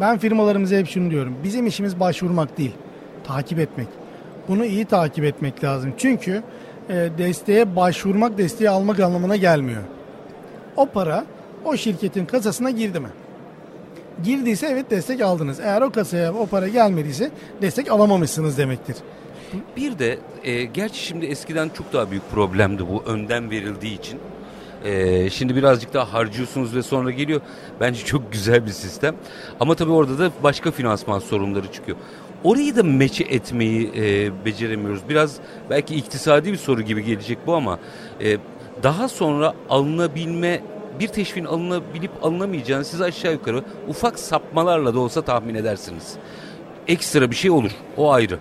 [0.00, 1.34] Ben firmalarımıza hep şunu diyorum.
[1.44, 2.72] Bizim işimiz başvurmak değil,
[3.24, 3.88] takip etmek.
[4.48, 5.92] Bunu iyi takip etmek lazım.
[5.98, 6.42] Çünkü
[6.88, 9.82] e, desteğe başvurmak, desteği almak anlamına gelmiyor.
[10.76, 11.24] O para
[11.64, 13.08] o şirketin kasasına girdi mi?
[14.24, 15.60] Girdiyse evet destek aldınız.
[15.60, 17.30] Eğer o kasaya o para gelmediyse
[17.62, 18.96] destek alamamışsınız demektir.
[19.76, 24.20] Bir de e, gerçi şimdi eskiden çok daha büyük problemdi bu önden verildiği için.
[24.84, 27.40] E, şimdi birazcık daha harcıyorsunuz ve sonra geliyor.
[27.80, 29.16] Bence çok güzel bir sistem.
[29.60, 31.98] Ama tabii orada da başka finansman sorunları çıkıyor.
[32.44, 35.08] Orayı da meçe etmeyi e, beceremiyoruz.
[35.08, 35.36] Biraz
[35.70, 37.78] belki iktisadi bir soru gibi gelecek bu ama
[38.20, 38.36] e,
[38.82, 40.60] daha sonra alınabilme
[41.00, 46.14] bir teşviğin alınabilip alınamayacağını siz aşağı yukarı ufak sapmalarla da olsa tahmin edersiniz.
[46.88, 47.70] Ekstra bir şey olur.
[47.96, 48.38] O ayrı.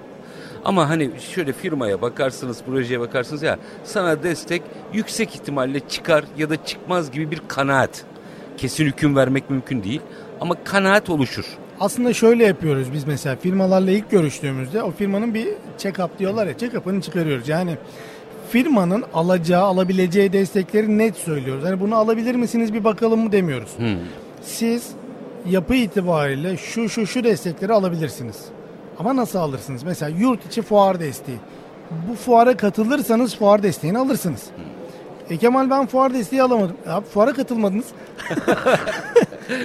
[0.66, 4.62] Ama hani şöyle firmaya bakarsınız, projeye bakarsınız ya sana destek
[4.94, 8.06] yüksek ihtimalle çıkar ya da çıkmaz gibi bir kanaat.
[8.58, 10.02] Kesin hüküm vermek mümkün değil
[10.42, 11.46] ama kanaat oluşur.
[11.80, 15.48] Aslında şöyle yapıyoruz biz mesela firmalarla ilk görüştüğümüzde o firmanın bir
[15.78, 17.48] check-up diyorlar ya check-up'ını çıkarıyoruz.
[17.50, 17.78] Yani
[18.50, 21.64] firmanın alacağı, alabileceği destekleri net söylüyoruz.
[21.64, 23.78] Hani bunu alabilir misiniz bir bakalım mı demiyoruz.
[23.78, 23.98] Hmm.
[24.42, 24.88] Siz
[25.50, 28.55] yapı itibariyle şu şu şu destekleri alabilirsiniz.
[29.00, 29.84] Ama nasıl alırsınız?
[29.84, 31.38] Mesela yurt içi fuar desteği.
[32.10, 34.44] Bu fuara katılırsanız fuar desteğini alırsınız.
[35.30, 36.76] E Kemal ben fuar desteği alamadım.
[36.88, 37.86] Abi fuara katılmadınız.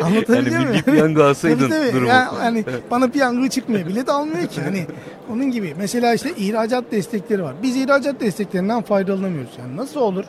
[0.03, 0.71] Anlatabiliyor Yani muyum?
[0.71, 1.93] milli piyango alsaydın Tabii, tabii.
[1.93, 2.09] durumu.
[2.09, 3.87] Ya, hani bana piyango çıkmıyor.
[3.87, 4.61] Bilet almıyor ki.
[4.63, 4.87] Hani
[5.33, 5.75] onun gibi.
[5.79, 7.55] Mesela işte ihracat destekleri var.
[7.63, 9.51] Biz ihracat desteklerinden faydalanamıyoruz.
[9.59, 10.25] Yani nasıl olur?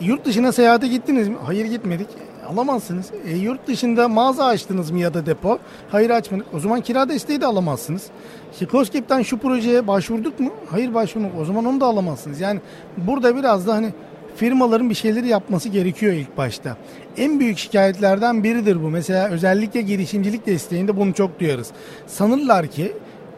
[0.00, 1.36] Yurt dışına seyahate gittiniz mi?
[1.44, 2.06] Hayır gitmedik.
[2.48, 3.10] Alamazsınız.
[3.26, 5.58] E, yurt dışında mağaza açtınız mı ya da depo?
[5.90, 6.46] Hayır açmadık.
[6.54, 8.06] O zaman kira desteği de alamazsınız.
[8.70, 10.50] COSGAP'ten şu projeye başvurduk mu?
[10.70, 11.38] Hayır başvurmadık.
[11.40, 12.40] O zaman onu da alamazsınız.
[12.40, 12.60] Yani
[12.96, 13.92] burada biraz da hani
[14.36, 16.76] firmaların bir şeyleri yapması gerekiyor ilk başta.
[17.16, 18.90] En büyük şikayetlerden biridir bu.
[18.90, 21.70] Mesela özellikle girişimcilik desteğinde bunu çok duyarız.
[22.06, 22.92] Sanırlar ki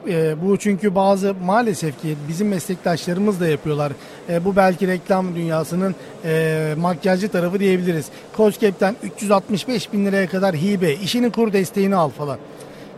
[0.09, 3.93] e, bu çünkü bazı maalesef ki bizim meslektaşlarımız da yapıyorlar.
[4.31, 8.07] E, bu belki reklam dünyasının e, makyajcı tarafı diyebiliriz.
[8.37, 12.39] COSGAP'ten 365 bin liraya kadar hibe, işini kur desteğini al falan.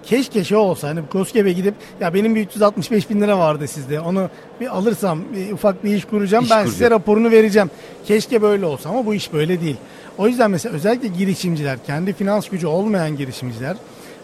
[0.04, 4.30] Keşke şey olsa hani COSGAP'e gidip ya benim bir 365 bin lira vardı sizde onu
[4.60, 6.72] bir alırsam bir ufak bir iş kuracağım İş ben kuracak.
[6.72, 7.70] size raporunu vereceğim.
[8.06, 9.76] Keşke böyle olsa ama bu iş böyle değil.
[10.18, 13.76] O yüzden mesela özellikle girişimciler, kendi finans gücü olmayan girişimciler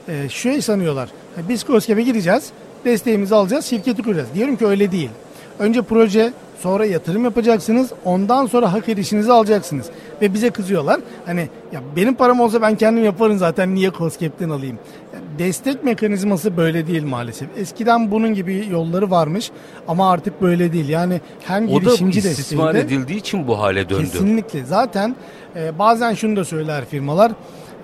[0.09, 1.09] e, şöyle sanıyorlar.
[1.49, 2.51] Biz COSGAP'e gideceğiz,
[2.87, 4.29] desteğimizi alacağız, şirketi kuracağız.
[4.35, 5.11] Diyorum ki öyle değil.
[5.59, 9.87] Önce proje, sonra yatırım yapacaksınız, ondan sonra hak edişinizi alacaksınız.
[10.22, 11.01] Ve bize kızıyorlar.
[11.27, 14.79] Hani ya benim param olsa ben kendim yaparım zaten niye COSGAP'ten alayım?
[15.38, 17.49] Destek mekanizması böyle değil maalesef.
[17.57, 19.51] Eskiden bunun gibi yolları varmış
[19.88, 20.88] ama artık böyle değil.
[20.88, 24.05] Yani hem O da girişimci istismar desteğinde edildiği için bu hale döndü.
[24.05, 24.64] Kesinlikle.
[24.64, 25.16] Zaten
[25.57, 27.33] e, bazen şunu da söyler firmalar.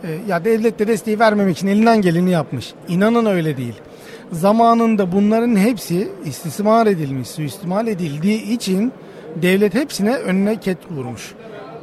[0.04, 2.72] e, ya devlet de desteği vermemek için elinden geleni yapmış.
[2.88, 3.74] İnanın öyle değil.
[4.32, 8.92] Zamanında bunların hepsi istismar edilmiş, suistimal edildiği için
[9.42, 11.34] devlet hepsine önüne ket vurmuş.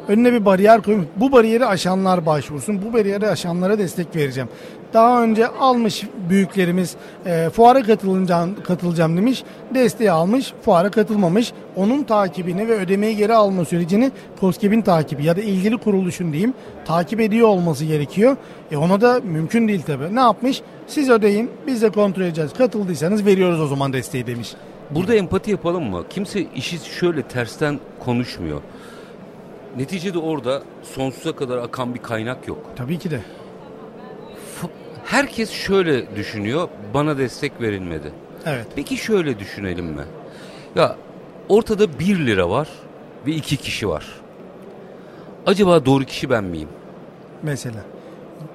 [0.07, 1.05] Önüne bir bariyer koymuş.
[1.15, 2.81] Bu bariyeri aşanlar başvursun.
[2.85, 4.49] Bu bariyeri aşanlara destek vereceğim.
[4.93, 9.43] Daha önce almış büyüklerimiz e, fuara katılacağım, katılacağım demiş.
[9.73, 11.53] Desteği almış, fuara katılmamış.
[11.75, 16.53] Onun takibini ve ödemeyi geri alma sürecini COSGAP'in takibi ya da ilgili kuruluşun diyeyim
[16.85, 18.37] takip ediyor olması gerekiyor.
[18.71, 20.15] E ona da mümkün değil tabii.
[20.15, 20.61] Ne yapmış?
[20.89, 22.53] Siz ödeyin, biz de kontrol edeceğiz.
[22.53, 24.53] Katıldıysanız veriyoruz o zaman desteği demiş.
[24.91, 26.03] Burada empati yapalım mı?
[26.09, 28.61] Kimse işi şöyle tersten konuşmuyor.
[29.77, 32.71] Neticede orada sonsuza kadar akan bir kaynak yok.
[32.75, 33.21] Tabii ki de.
[35.05, 36.67] Herkes şöyle düşünüyor.
[36.93, 38.11] Bana destek verilmedi.
[38.45, 38.67] Evet.
[38.75, 40.03] Peki şöyle düşünelim mi?
[40.75, 40.95] Ya
[41.49, 42.67] ortada 1 lira var
[43.27, 44.05] ve iki kişi var.
[45.45, 46.69] Acaba doğru kişi ben miyim?
[47.43, 47.79] Mesela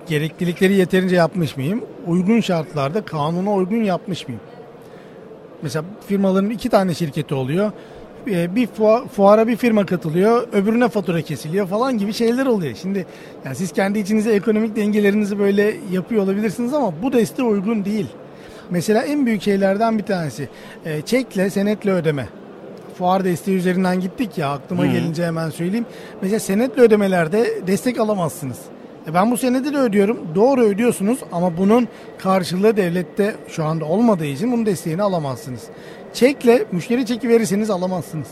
[0.09, 1.85] gereklilikleri yeterince yapmış mıyım?
[2.07, 4.41] Uygun şartlarda kanuna uygun yapmış mıyım?
[5.63, 7.73] Mesela firmaların iki tane şirketi oluyor.
[8.31, 12.75] Ee, Bir fuar- fuara bir firma katılıyor, öbürüne fatura kesiliyor falan gibi şeyler oluyor.
[12.83, 13.07] Şimdi
[13.45, 18.07] yani siz kendi içinizde ekonomik dengelerinizi böyle yapıyor olabilirsiniz ama bu desteğe uygun değil.
[18.71, 20.49] Mesela en büyük şeylerden bir tanesi
[20.85, 22.29] e, çekle senetle ödeme.
[22.99, 25.87] Fuar desteği üzerinden gittik ya aklıma gelince hemen söyleyeyim.
[26.23, 28.59] Mesela senetle ödemelerde destek alamazsınız.
[29.09, 30.19] E ben bu senedi de ödüyorum.
[30.35, 31.89] Doğru ödüyorsunuz ama bunun
[32.19, 35.63] karşılığı devlette şu anda olmadığı için bunun desteğini alamazsınız.
[36.15, 38.27] Çekle müşteri çeki verirseniz alamazsınız.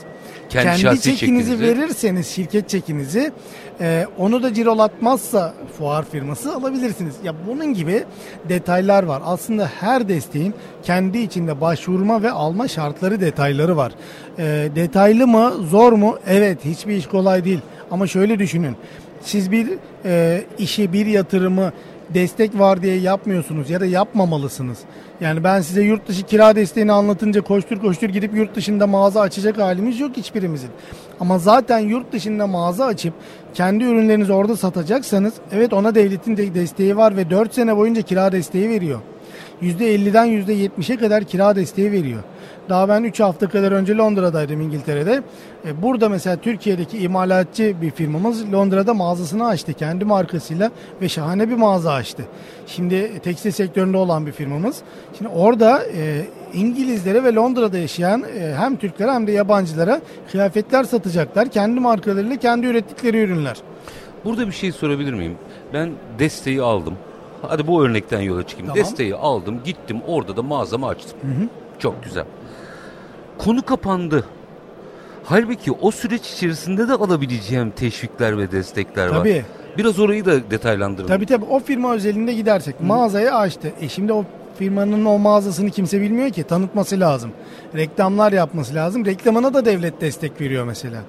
[0.48, 3.32] Kendi Kendi, çekinizi çekinizi- verirseniz şirket çekinizi
[3.80, 7.14] e, onu da cirolatmazsa fuar firması alabilirsiniz.
[7.24, 8.04] Ya bunun gibi
[8.48, 9.22] detaylar var.
[9.24, 13.92] Aslında her desteğin kendi içinde başvurma ve alma şartları detayları var.
[14.38, 16.18] E, detaylı mı zor mu?
[16.26, 17.60] Evet hiçbir iş kolay değil.
[17.90, 18.76] Ama şöyle düşünün.
[19.22, 19.68] Siz bir
[20.04, 21.72] e, işi bir yatırımı
[22.14, 24.78] destek var diye yapmıyorsunuz ya da yapmamalısınız.
[25.20, 29.58] Yani ben size yurt dışı kira desteğini anlatınca koştur koştur gidip yurt dışında mağaza açacak
[29.58, 30.70] halimiz yok hiçbirimizin.
[31.20, 33.14] Ama zaten yurt dışında mağaza açıp
[33.54, 38.32] kendi ürünlerinizi orada satacaksanız evet ona devletin de desteği var ve 4 sene boyunca kira
[38.32, 39.00] desteği veriyor.
[39.62, 42.22] %50'den %70'e kadar kira desteği veriyor.
[42.68, 45.22] Daha ben 3 hafta kadar önce Londra'daydım İngiltere'de.
[45.66, 51.54] E, burada mesela Türkiye'deki imalatçı bir firmamız Londra'da mağazasını açtı kendi markasıyla ve şahane bir
[51.54, 52.22] mağaza açtı.
[52.66, 54.82] Şimdi tekstil sektöründe olan bir firmamız.
[55.18, 60.00] Şimdi orada e, İngilizlere ve Londra'da yaşayan e, hem Türklere hem de yabancılara
[60.32, 61.48] kıyafetler satacaklar.
[61.48, 63.56] Kendi markalarıyla kendi ürettikleri ürünler.
[64.24, 65.36] Burada bir şey sorabilir miyim?
[65.72, 66.94] Ben desteği aldım.
[67.42, 68.68] Hadi bu örnekten yola çıkayım.
[68.68, 68.84] Tamam.
[68.84, 71.18] Desteği aldım, gittim orada da mağazamı açtım.
[71.78, 72.24] Çok güzel.
[73.44, 74.24] Konu kapandı.
[75.24, 79.18] Halbuki o süreç içerisinde de alabileceğim teşvikler ve destekler var.
[79.18, 79.44] Tabii.
[79.78, 81.08] Biraz orayı da detaylandırın.
[81.08, 83.72] Tabii tabii o firma özelinde gidersek mağazayı açtı.
[83.80, 84.24] E şimdi o
[84.58, 87.32] firmanın o mağazasını kimse bilmiyor ki tanıtması lazım.
[87.74, 89.06] Reklamlar yapması lazım.
[89.06, 91.02] Reklamına da devlet destek veriyor mesela.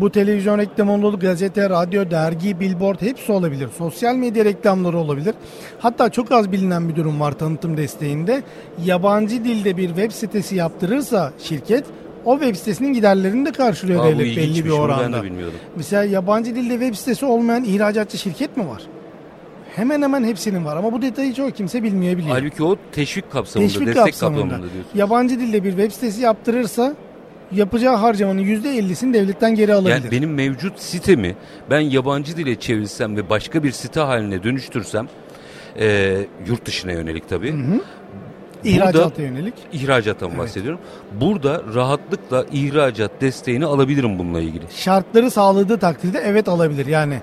[0.00, 3.68] Bu televizyon reklamı olur, gazete, radyo, dergi, billboard hepsi olabilir.
[3.78, 5.34] Sosyal medya reklamları olabilir.
[5.78, 8.42] Hatta çok az bilinen bir durum var tanıtım desteğinde.
[8.84, 11.84] Yabancı dilde bir web sitesi yaptırırsa şirket
[12.24, 15.22] o web sitesinin giderlerini de karşılıyor Aa, devlet belli bir oranda.
[15.76, 18.82] Mesela yabancı dilde web sitesi olmayan ihracatçı şirket mi var?
[19.76, 22.36] Hemen hemen hepsinin var ama bu detayı çoğu kimse bilmeyebiliyor.
[22.36, 24.42] Halbuki o teşvik kapsamında, Teşvik destek kapsamında.
[24.42, 24.98] kapsamında diyorsun.
[24.98, 26.94] Yabancı dilde bir web sitesi yaptırırsa
[27.52, 29.94] yapacağı harcamanın %50'sini devletten geri alabilir.
[29.94, 31.36] Yani benim mevcut sitemi
[31.70, 35.08] ben yabancı dile çevirsem ve başka bir site haline dönüştürsem
[35.78, 37.54] e, yurt dışına yönelik tabii.
[38.64, 39.54] İhracata yönelik.
[39.72, 40.80] İhracattan bahsediyorum.
[41.20, 44.64] Burada rahatlıkla ihracat desteğini alabilirim bununla ilgili.
[44.76, 46.86] Şartları sağladığı takdirde evet alabilir.
[46.86, 47.14] Yani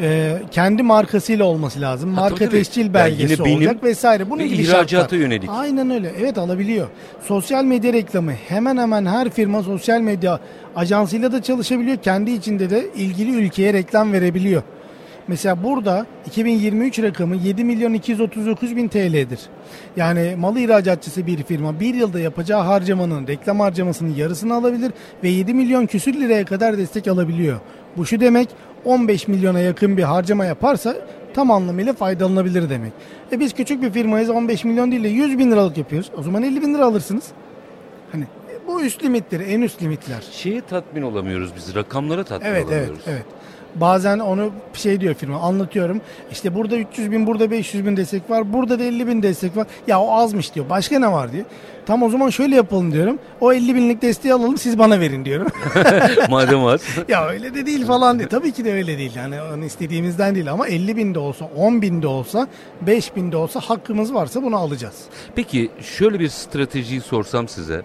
[0.00, 2.14] e, kendi markasıyla olması lazım.
[2.14, 4.30] Ha, Marka tabii, tescil Yani belgesi benim olacak vesaire.
[4.30, 5.18] Bunun ve gibi ihracata şartlar.
[5.18, 5.50] yönelik.
[5.52, 6.12] Aynen öyle.
[6.20, 6.86] Evet alabiliyor.
[7.26, 10.40] Sosyal medya reklamı hemen hemen her firma sosyal medya
[10.76, 11.96] ajansıyla da çalışabiliyor.
[11.96, 14.62] Kendi içinde de ilgili ülkeye reklam verebiliyor.
[15.28, 19.40] Mesela burada 2023 rakamı 7 milyon 239 bin TL'dir.
[19.96, 25.54] Yani malı ihracatçısı bir firma bir yılda yapacağı harcamanın reklam harcamasının yarısını alabilir ve 7
[25.54, 27.60] milyon küsür liraya kadar destek alabiliyor.
[27.96, 28.48] Bu şu demek
[28.84, 30.96] 15 milyona yakın bir harcama yaparsa
[31.34, 32.92] tam anlamıyla faydalanabilir demek.
[33.32, 36.10] E biz küçük bir firmayız 15 milyon değil de 100 bin liralık yapıyoruz.
[36.18, 37.24] O zaman 50 bin lira alırsınız.
[38.12, 40.24] Hani e, bu üst limittir, en üst limitler.
[40.32, 43.04] Şeye tatmin olamıyoruz biz, rakamlara tatmin Evet evet olamıyoruz.
[43.06, 43.24] evet.
[43.74, 46.00] Bazen onu şey diyor firma anlatıyorum.
[46.32, 48.52] İşte burada 300 bin burada 500 bin destek var.
[48.52, 49.66] Burada da 50 bin destek var.
[49.86, 50.70] Ya o azmış diyor.
[50.70, 51.44] Başka ne var diyor.
[51.86, 53.18] Tam o zaman şöyle yapalım diyorum.
[53.40, 55.46] O 50 binlik desteği alalım siz bana verin diyorum.
[56.30, 56.82] Madem az.
[57.08, 58.28] ya öyle de değil falan diye.
[58.28, 59.12] Tabii ki de öyle değil.
[59.16, 62.48] Yani onu istediğimizden değil ama 50 bin de olsa 10 bin de olsa
[62.80, 64.96] 5 bin de olsa hakkımız varsa bunu alacağız.
[65.34, 67.82] Peki şöyle bir stratejiyi sorsam size.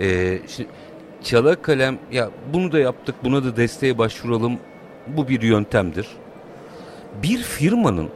[0.00, 0.68] Ee, şimdi
[1.24, 4.58] çala kalem ya bunu da yaptık buna da desteğe başvuralım
[5.16, 6.06] bu bir yöntemdir.
[7.22, 8.08] Bir firmanın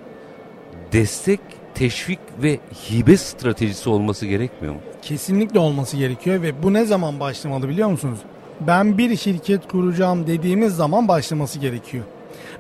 [0.93, 1.41] destek,
[1.75, 2.59] teşvik ve
[2.91, 4.81] hibe stratejisi olması gerekmiyor mu?
[5.03, 8.19] Kesinlikle olması gerekiyor ve bu ne zaman başlamalı biliyor musunuz?
[8.61, 12.05] Ben bir şirket kuracağım dediğimiz zaman başlaması gerekiyor.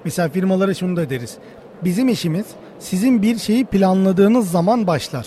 [0.04, 1.36] Mesela firmalara şunu da deriz.
[1.84, 2.46] Bizim işimiz
[2.78, 5.26] sizin bir şeyi planladığınız zaman başlar.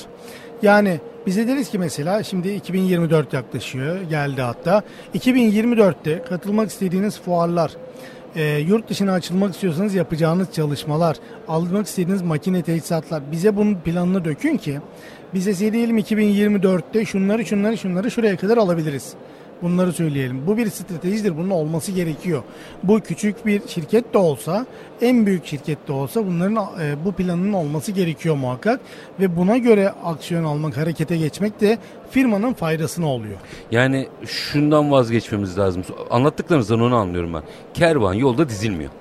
[0.62, 4.84] Yani bize deriz ki mesela şimdi 2024 yaklaşıyor geldi hatta.
[5.16, 7.72] 2024'te katılmak istediğiniz fuarlar,
[8.36, 11.18] e, yurt dışına açılmak istiyorsanız yapacağınız çalışmalar,
[11.48, 14.80] almak istediğiniz makine teçhizatlar bize bunun planını dökün ki
[15.34, 19.14] bize diyelim 2024'te şunları şunları şunları şuraya kadar alabiliriz.
[19.64, 20.48] Bunları söyleyelim.
[20.48, 21.38] Bu bir stratejidir.
[21.38, 22.44] Bunun olması gerekiyor.
[22.84, 24.66] Bu küçük bir şirket de olsa,
[25.02, 28.80] en büyük şirket de olsa bunların e, bu planının olması gerekiyor muhakkak
[29.20, 31.78] ve buna göre aksiyon almak, harekete geçmek de
[32.12, 33.38] firmanın faydasına oluyor.
[33.72, 35.84] Yani şundan vazgeçmemiz lazım.
[36.10, 37.44] Anlattıklarınızdan onu anlıyorum ben.
[37.74, 38.92] Kervan yolda dizilmiyor.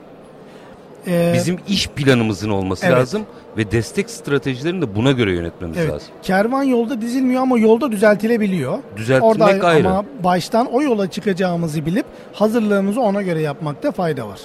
[1.07, 2.97] Ee, Bizim iş planımızın olması Evet.
[2.97, 3.23] lazım
[3.57, 5.91] ve destek stratejilerini de buna göre yönetmemiz Evet.
[5.91, 6.09] lazım.
[6.23, 8.79] Kervan yolda dizilmiyor ama yolda düzeltilebiliyor.
[8.97, 9.89] Düzeltmek Orada ayrı.
[9.89, 14.41] ama baştan o yola çıkacağımızı bilip hazırlığımızı ona göre yapmakta fayda var.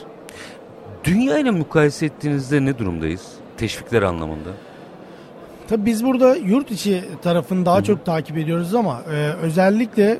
[1.03, 3.21] Dünya ile mukayese ettiğinizde ne durumdayız?
[3.57, 4.49] Teşvikler anlamında.
[5.69, 10.19] Tabii biz burada yurt içi tarafını daha çok takip ediyoruz ama e, özellikle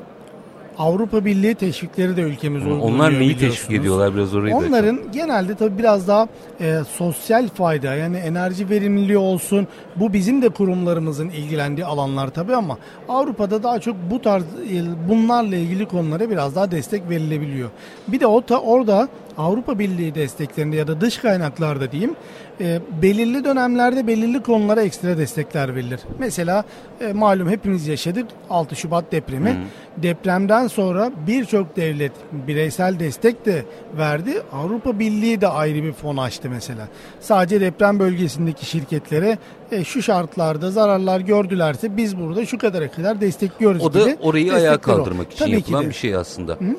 [0.78, 4.58] Avrupa Birliği teşvikleri de ülkemiz uyguluyor Onlar neyi teşvik ediyorlar biraz orayı da.
[4.58, 6.28] Onların genelde tabii biraz daha
[6.60, 9.66] e, sosyal fayda yani enerji verimliliği olsun
[9.96, 15.56] bu bizim de kurumlarımızın ilgilendiği alanlar tabii ama Avrupa'da daha çok bu tarz e, bunlarla
[15.56, 17.70] ilgili konulara biraz daha destek verilebiliyor.
[18.08, 19.08] Bir de o ta, orada
[19.38, 22.16] Avrupa Birliği desteklerinde ya da dış kaynaklarda diyeyim
[22.60, 26.00] e, belirli dönemlerde belirli konulara ekstra destekler verilir.
[26.18, 26.64] Mesela
[27.00, 29.50] e, malum hepimiz yaşadık 6 Şubat depremi.
[29.50, 29.56] Hı.
[30.02, 33.64] Depremden sonra birçok devlet bireysel destek de
[33.98, 34.42] verdi.
[34.52, 36.88] Avrupa Birliği de ayrı bir fon açtı mesela.
[37.20, 39.38] Sadece deprem bölgesindeki şirketlere
[39.72, 44.78] e, şu şartlarda zararlar gördülerse biz burada şu kadar kadar destekliyoruz O da orayı ayağa
[44.78, 45.30] kaldırmak o.
[45.30, 46.52] için Tabii yapılan bir şey aslında.
[46.52, 46.76] Hı?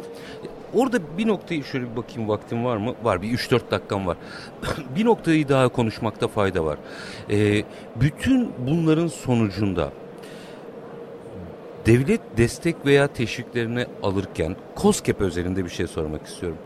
[0.73, 2.93] Orada bir noktayı şöyle bir bakayım vaktim var mı?
[3.03, 4.17] Var bir 3-4 dakikam var.
[4.95, 6.77] bir noktayı daha konuşmakta fayda var.
[7.29, 7.63] Ee,
[7.95, 9.91] bütün bunların sonucunda
[11.85, 16.57] devlet destek veya teşviklerini alırken COSGAP özelinde bir şey sormak istiyorum.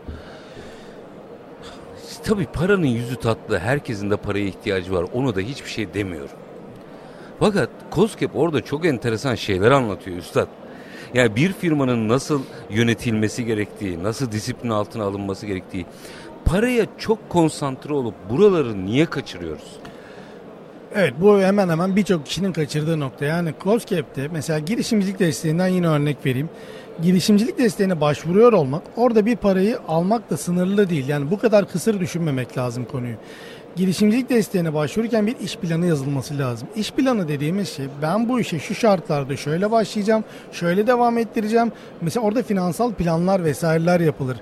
[2.24, 5.06] Tabii paranın yüzü tatlı, herkesin de paraya ihtiyacı var.
[5.12, 6.36] Onu da hiçbir şey demiyorum.
[7.40, 10.48] Fakat COSGAP orada çok enteresan şeyler anlatıyor üstad.
[11.14, 15.86] Yani bir firmanın nasıl yönetilmesi gerektiği, nasıl disiplin altına alınması gerektiği.
[16.44, 19.78] Paraya çok konsantre olup buraları niye kaçırıyoruz?
[20.96, 23.24] Evet bu hemen hemen birçok kişinin kaçırdığı nokta.
[23.24, 26.48] Yani COSGAP'te mesela girişimcilik desteğinden yine örnek vereyim.
[27.02, 31.08] Girişimcilik desteğine başvuruyor olmak orada bir parayı almak da sınırlı değil.
[31.08, 33.16] Yani bu kadar kısır düşünmemek lazım konuyu
[33.76, 36.68] girişimcilik desteğine başvururken bir iş planı yazılması lazım.
[36.76, 41.72] İş planı dediğimiz şey ben bu işe şu şartlarda şöyle başlayacağım, şöyle devam ettireceğim.
[42.00, 44.36] Mesela orada finansal planlar vesaireler yapılır.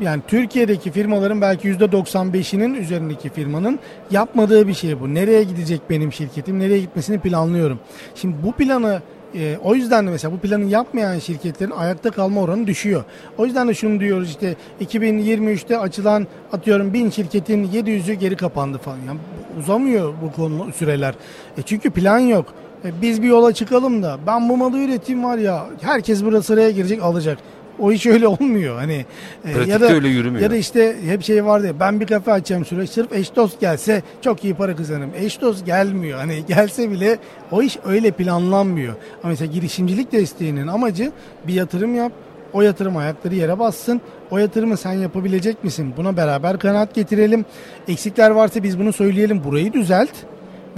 [0.00, 3.78] Yani Türkiye'deki firmaların belki %95'inin üzerindeki firmanın
[4.10, 5.14] yapmadığı bir şey bu.
[5.14, 7.78] Nereye gidecek benim şirketim, nereye gitmesini planlıyorum.
[8.14, 9.02] Şimdi bu planı
[9.34, 13.04] e, o yüzden de mesela bu planı yapmayan şirketlerin ayakta kalma oranı düşüyor.
[13.38, 18.98] O yüzden de şunu diyoruz işte 2023'te açılan atıyorum 1000 şirketin 700'ü geri kapandı falan.
[19.06, 19.18] Yani
[19.58, 21.14] uzamıyor bu konu süreler.
[21.58, 22.46] E çünkü plan yok.
[22.84, 26.70] E, biz bir yola çıkalım da ben bu malı üreteyim var ya herkes burada sıraya
[26.70, 27.38] girecek alacak.
[27.78, 28.76] O iş öyle olmuyor.
[28.76, 29.04] Hani
[29.44, 30.42] e, ya da öyle yürümüyor.
[30.42, 33.60] Ya da işte hep şey vardı ya ben bir kafe açacağım süreç sırf eş dost
[33.60, 35.10] gelse çok iyi para kazanırım.
[35.16, 36.18] Eş dost gelmiyor.
[36.18, 37.18] Hani gelse bile
[37.50, 38.94] o iş öyle planlanmıyor.
[39.22, 41.12] Ama mesela girişimcilik desteğinin amacı
[41.46, 42.12] bir yatırım yap.
[42.52, 44.00] O yatırım ayakları yere bassın.
[44.30, 45.94] O yatırımı sen yapabilecek misin?
[45.96, 47.44] Buna beraber kanaat getirelim.
[47.88, 49.44] Eksikler varsa biz bunu söyleyelim.
[49.44, 50.10] Burayı düzelt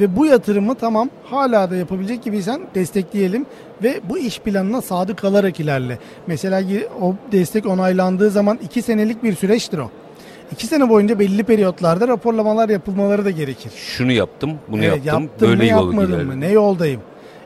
[0.00, 3.46] ve bu yatırımı tamam hala da yapabilecek gibiysen destekleyelim
[3.82, 5.98] ve bu iş planına sadık kalarak ilerle.
[6.26, 6.62] Mesela
[7.00, 9.90] o destek onaylandığı zaman iki senelik bir süreçtir o.
[10.52, 13.72] İki sene boyunca belli periyotlarda raporlamalar yapılmaları da gerekir.
[13.76, 17.00] Şunu yaptım, bunu evet, yaptım, yaptım böyle yol yapmadım mı, ne yoldayım.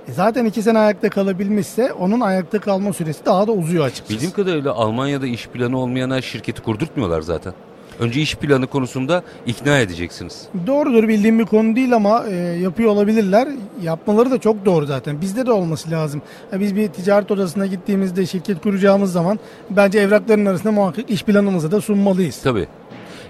[0.09, 4.14] E zaten iki sene ayakta kalabilmişse onun ayakta kalma süresi daha da uzuyor açıkçası.
[4.14, 7.55] Bildiğim kadarıyla Almanya'da iş planı olmayana şirketi kurdurtmuyorlar zaten.
[8.01, 10.49] Önce iş planı konusunda ikna edeceksiniz.
[10.66, 13.49] Doğrudur bildiğim bir konu değil ama e, yapıyor olabilirler.
[13.82, 15.20] Yapmaları da çok doğru zaten.
[15.20, 16.22] Bizde de olması lazım.
[16.53, 19.38] Ya biz bir ticaret odasına gittiğimizde şirket kuracağımız zaman
[19.70, 22.43] bence evrakların arasında muhakkak iş planımızı da sunmalıyız.
[22.43, 22.66] Tabii.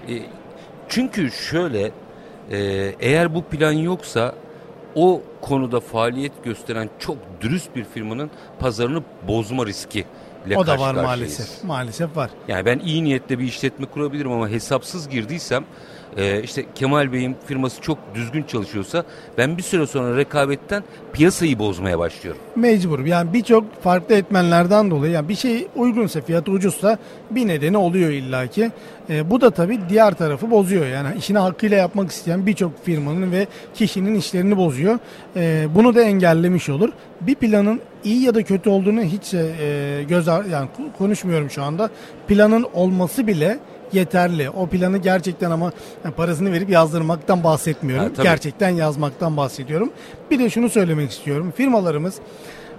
[0.09, 0.13] E,
[0.89, 1.91] çünkü şöyle
[2.51, 2.59] e,
[2.99, 4.35] eğer bu plan yoksa
[4.95, 10.05] o konuda faaliyet gösteren çok dürüst bir firmanın pazarını bozma riski
[10.47, 11.63] ile O da var maalesef.
[11.63, 12.29] Maalesef var.
[12.47, 15.65] Yani ben iyi niyetle bir işletme kurabilirim ama hesapsız girdiysem
[16.17, 19.03] e, işte Kemal Bey'in firması çok düzgün çalışıyorsa
[19.37, 20.83] ben bir süre sonra rekabetten
[21.13, 22.41] piyasayı bozmaya başlıyorum.
[22.55, 23.05] Mecbur.
[23.05, 26.97] Yani birçok farklı etmenlerden dolayı yani bir şey uygunsa fiyatı ucuzsa
[27.31, 28.71] bir nedeni oluyor illaki.
[29.09, 30.85] E, bu da tabii diğer tarafı bozuyor.
[30.85, 34.99] Yani işini hakkıyla yapmak isteyen birçok firmanın ve kişinin işlerini bozuyor.
[35.35, 36.89] E, bunu da engellemiş olur.
[37.21, 41.89] Bir planın iyi ya da kötü olduğunu hiç e, göz yani konuşmuyorum şu anda.
[42.27, 43.59] Planın olması bile
[43.95, 44.49] yeterli.
[44.49, 45.71] O planı gerçekten ama
[46.17, 48.15] parasını verip yazdırmaktan bahsetmiyorum.
[48.15, 49.89] Ha, gerçekten yazmaktan bahsediyorum.
[50.31, 51.53] Bir de şunu söylemek istiyorum.
[51.57, 52.15] Firmalarımız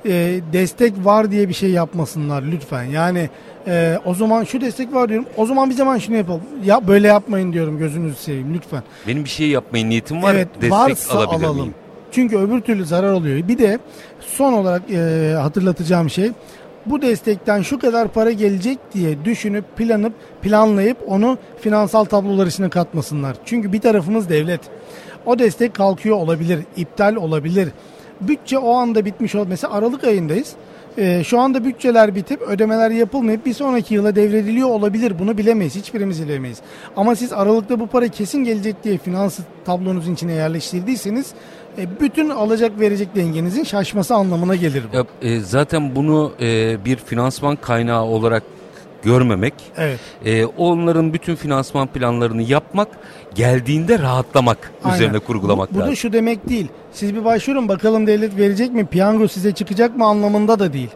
[0.07, 2.85] e, destek var diye bir şey yapmasınlar lütfen.
[2.85, 3.31] Yani
[3.67, 5.27] e, o zaman şu destek var diyorum.
[5.37, 6.43] O zaman bir zaman şunu yapalım.
[6.65, 8.83] Ya böyle yapmayın diyorum gözünüzü seveyim lütfen.
[9.07, 10.35] Benim bir şey yapmayın niyetim var.
[10.35, 11.61] Evet, destek varsa alabilir alalım.
[11.61, 11.75] Miyim?
[12.13, 13.49] Çünkü öbür türlü zarar oluyor.
[13.49, 13.79] Bir de
[14.21, 16.31] son olarak e, hatırlatacağım şey
[16.87, 20.13] bu destekten şu kadar para gelecek diye düşünüp planıp
[20.43, 23.37] planlayıp onu finansal tablolar içine katmasınlar.
[23.45, 24.61] Çünkü bir tarafımız devlet.
[25.27, 27.69] O destek kalkıyor olabilir, iptal olabilir.
[28.21, 29.47] Bütçe o anda bitmiş ol.
[29.49, 30.53] Mesela Aralık ayındayız.
[30.99, 35.19] Ee, şu anda bütçeler bitip ödemeler yapılmayıp bir sonraki yıla devrediliyor olabilir.
[35.19, 35.75] Bunu bilemeyiz.
[35.75, 36.59] Hiçbirimiz bilemeyiz.
[36.97, 41.35] Ama siz Aralık'ta bu para kesin gelecek diye finans tablonuzun içine yerleştirdiyseniz
[41.79, 44.97] e, bütün alacak verecek dengenizin şaşması anlamına gelir bu.
[44.97, 48.43] Ya, e, zaten bunu e, bir finansman kaynağı olarak
[49.03, 50.01] görmemek, evet.
[50.25, 52.89] e, onların bütün finansman planlarını yapmak,
[53.35, 54.97] geldiğinde rahatlamak Aynen.
[54.97, 55.89] üzerine kurgulamak bu, bu lazım.
[55.89, 56.67] Bu da şu demek değil.
[56.93, 60.91] Siz bir başvurun bakalım devlet verecek mi, piyango size çıkacak mı anlamında da değil.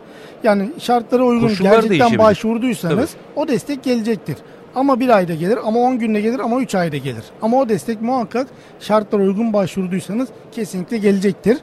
[0.44, 3.40] Yani şartlara uygun Koşullar gerçekten başvurduysanız Tabii.
[3.40, 4.36] o destek gelecektir.
[4.74, 7.24] Ama bir ayda gelir, ama 10 günde gelir, ama 3 ayda gelir.
[7.42, 8.46] Ama o destek muhakkak
[8.80, 11.58] şartlara uygun başvurduysanız kesinlikle gelecektir.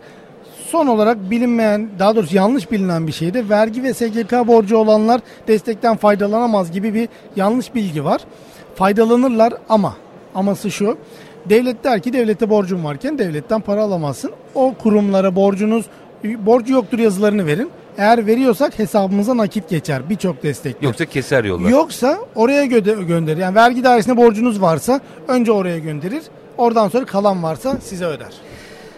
[0.72, 5.22] Son olarak bilinmeyen, daha doğrusu yanlış bilinen bir şey de vergi ve SGK borcu olanlar
[5.47, 8.22] destekten faydalanamaz gibi bir yanlış bilgi var.
[8.76, 9.95] Faydalanırlar ama,
[10.36, 10.97] aması şu,
[11.49, 14.32] devlet der ki devlete borcun varken devletten para alamazsın.
[14.56, 15.86] O kurumlara borcunuz,
[16.24, 17.70] borcu yoktur yazılarını verin.
[17.98, 20.76] Eğer veriyorsak hesabımıza nakit geçer birçok destek.
[20.82, 21.70] Yoksa keser yollar.
[21.70, 23.38] Yoksa oraya gö- gönderir.
[23.38, 26.22] Yani vergi dairesine borcunuz varsa önce oraya gönderir.
[26.58, 28.34] Oradan sonra kalan varsa size öder.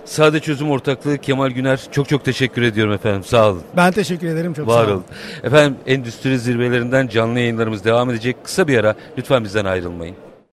[0.05, 3.23] Sade Çözüm Ortaklığı Kemal Güner çok çok teşekkür ediyorum efendim.
[3.23, 3.61] Sağ olun.
[3.75, 4.91] Ben teşekkür ederim çok Var sağ olun.
[4.91, 5.03] olun.
[5.43, 8.35] Efendim endüstri zirvelerinden canlı yayınlarımız devam edecek.
[8.43, 10.15] Kısa bir ara lütfen bizden ayrılmayın.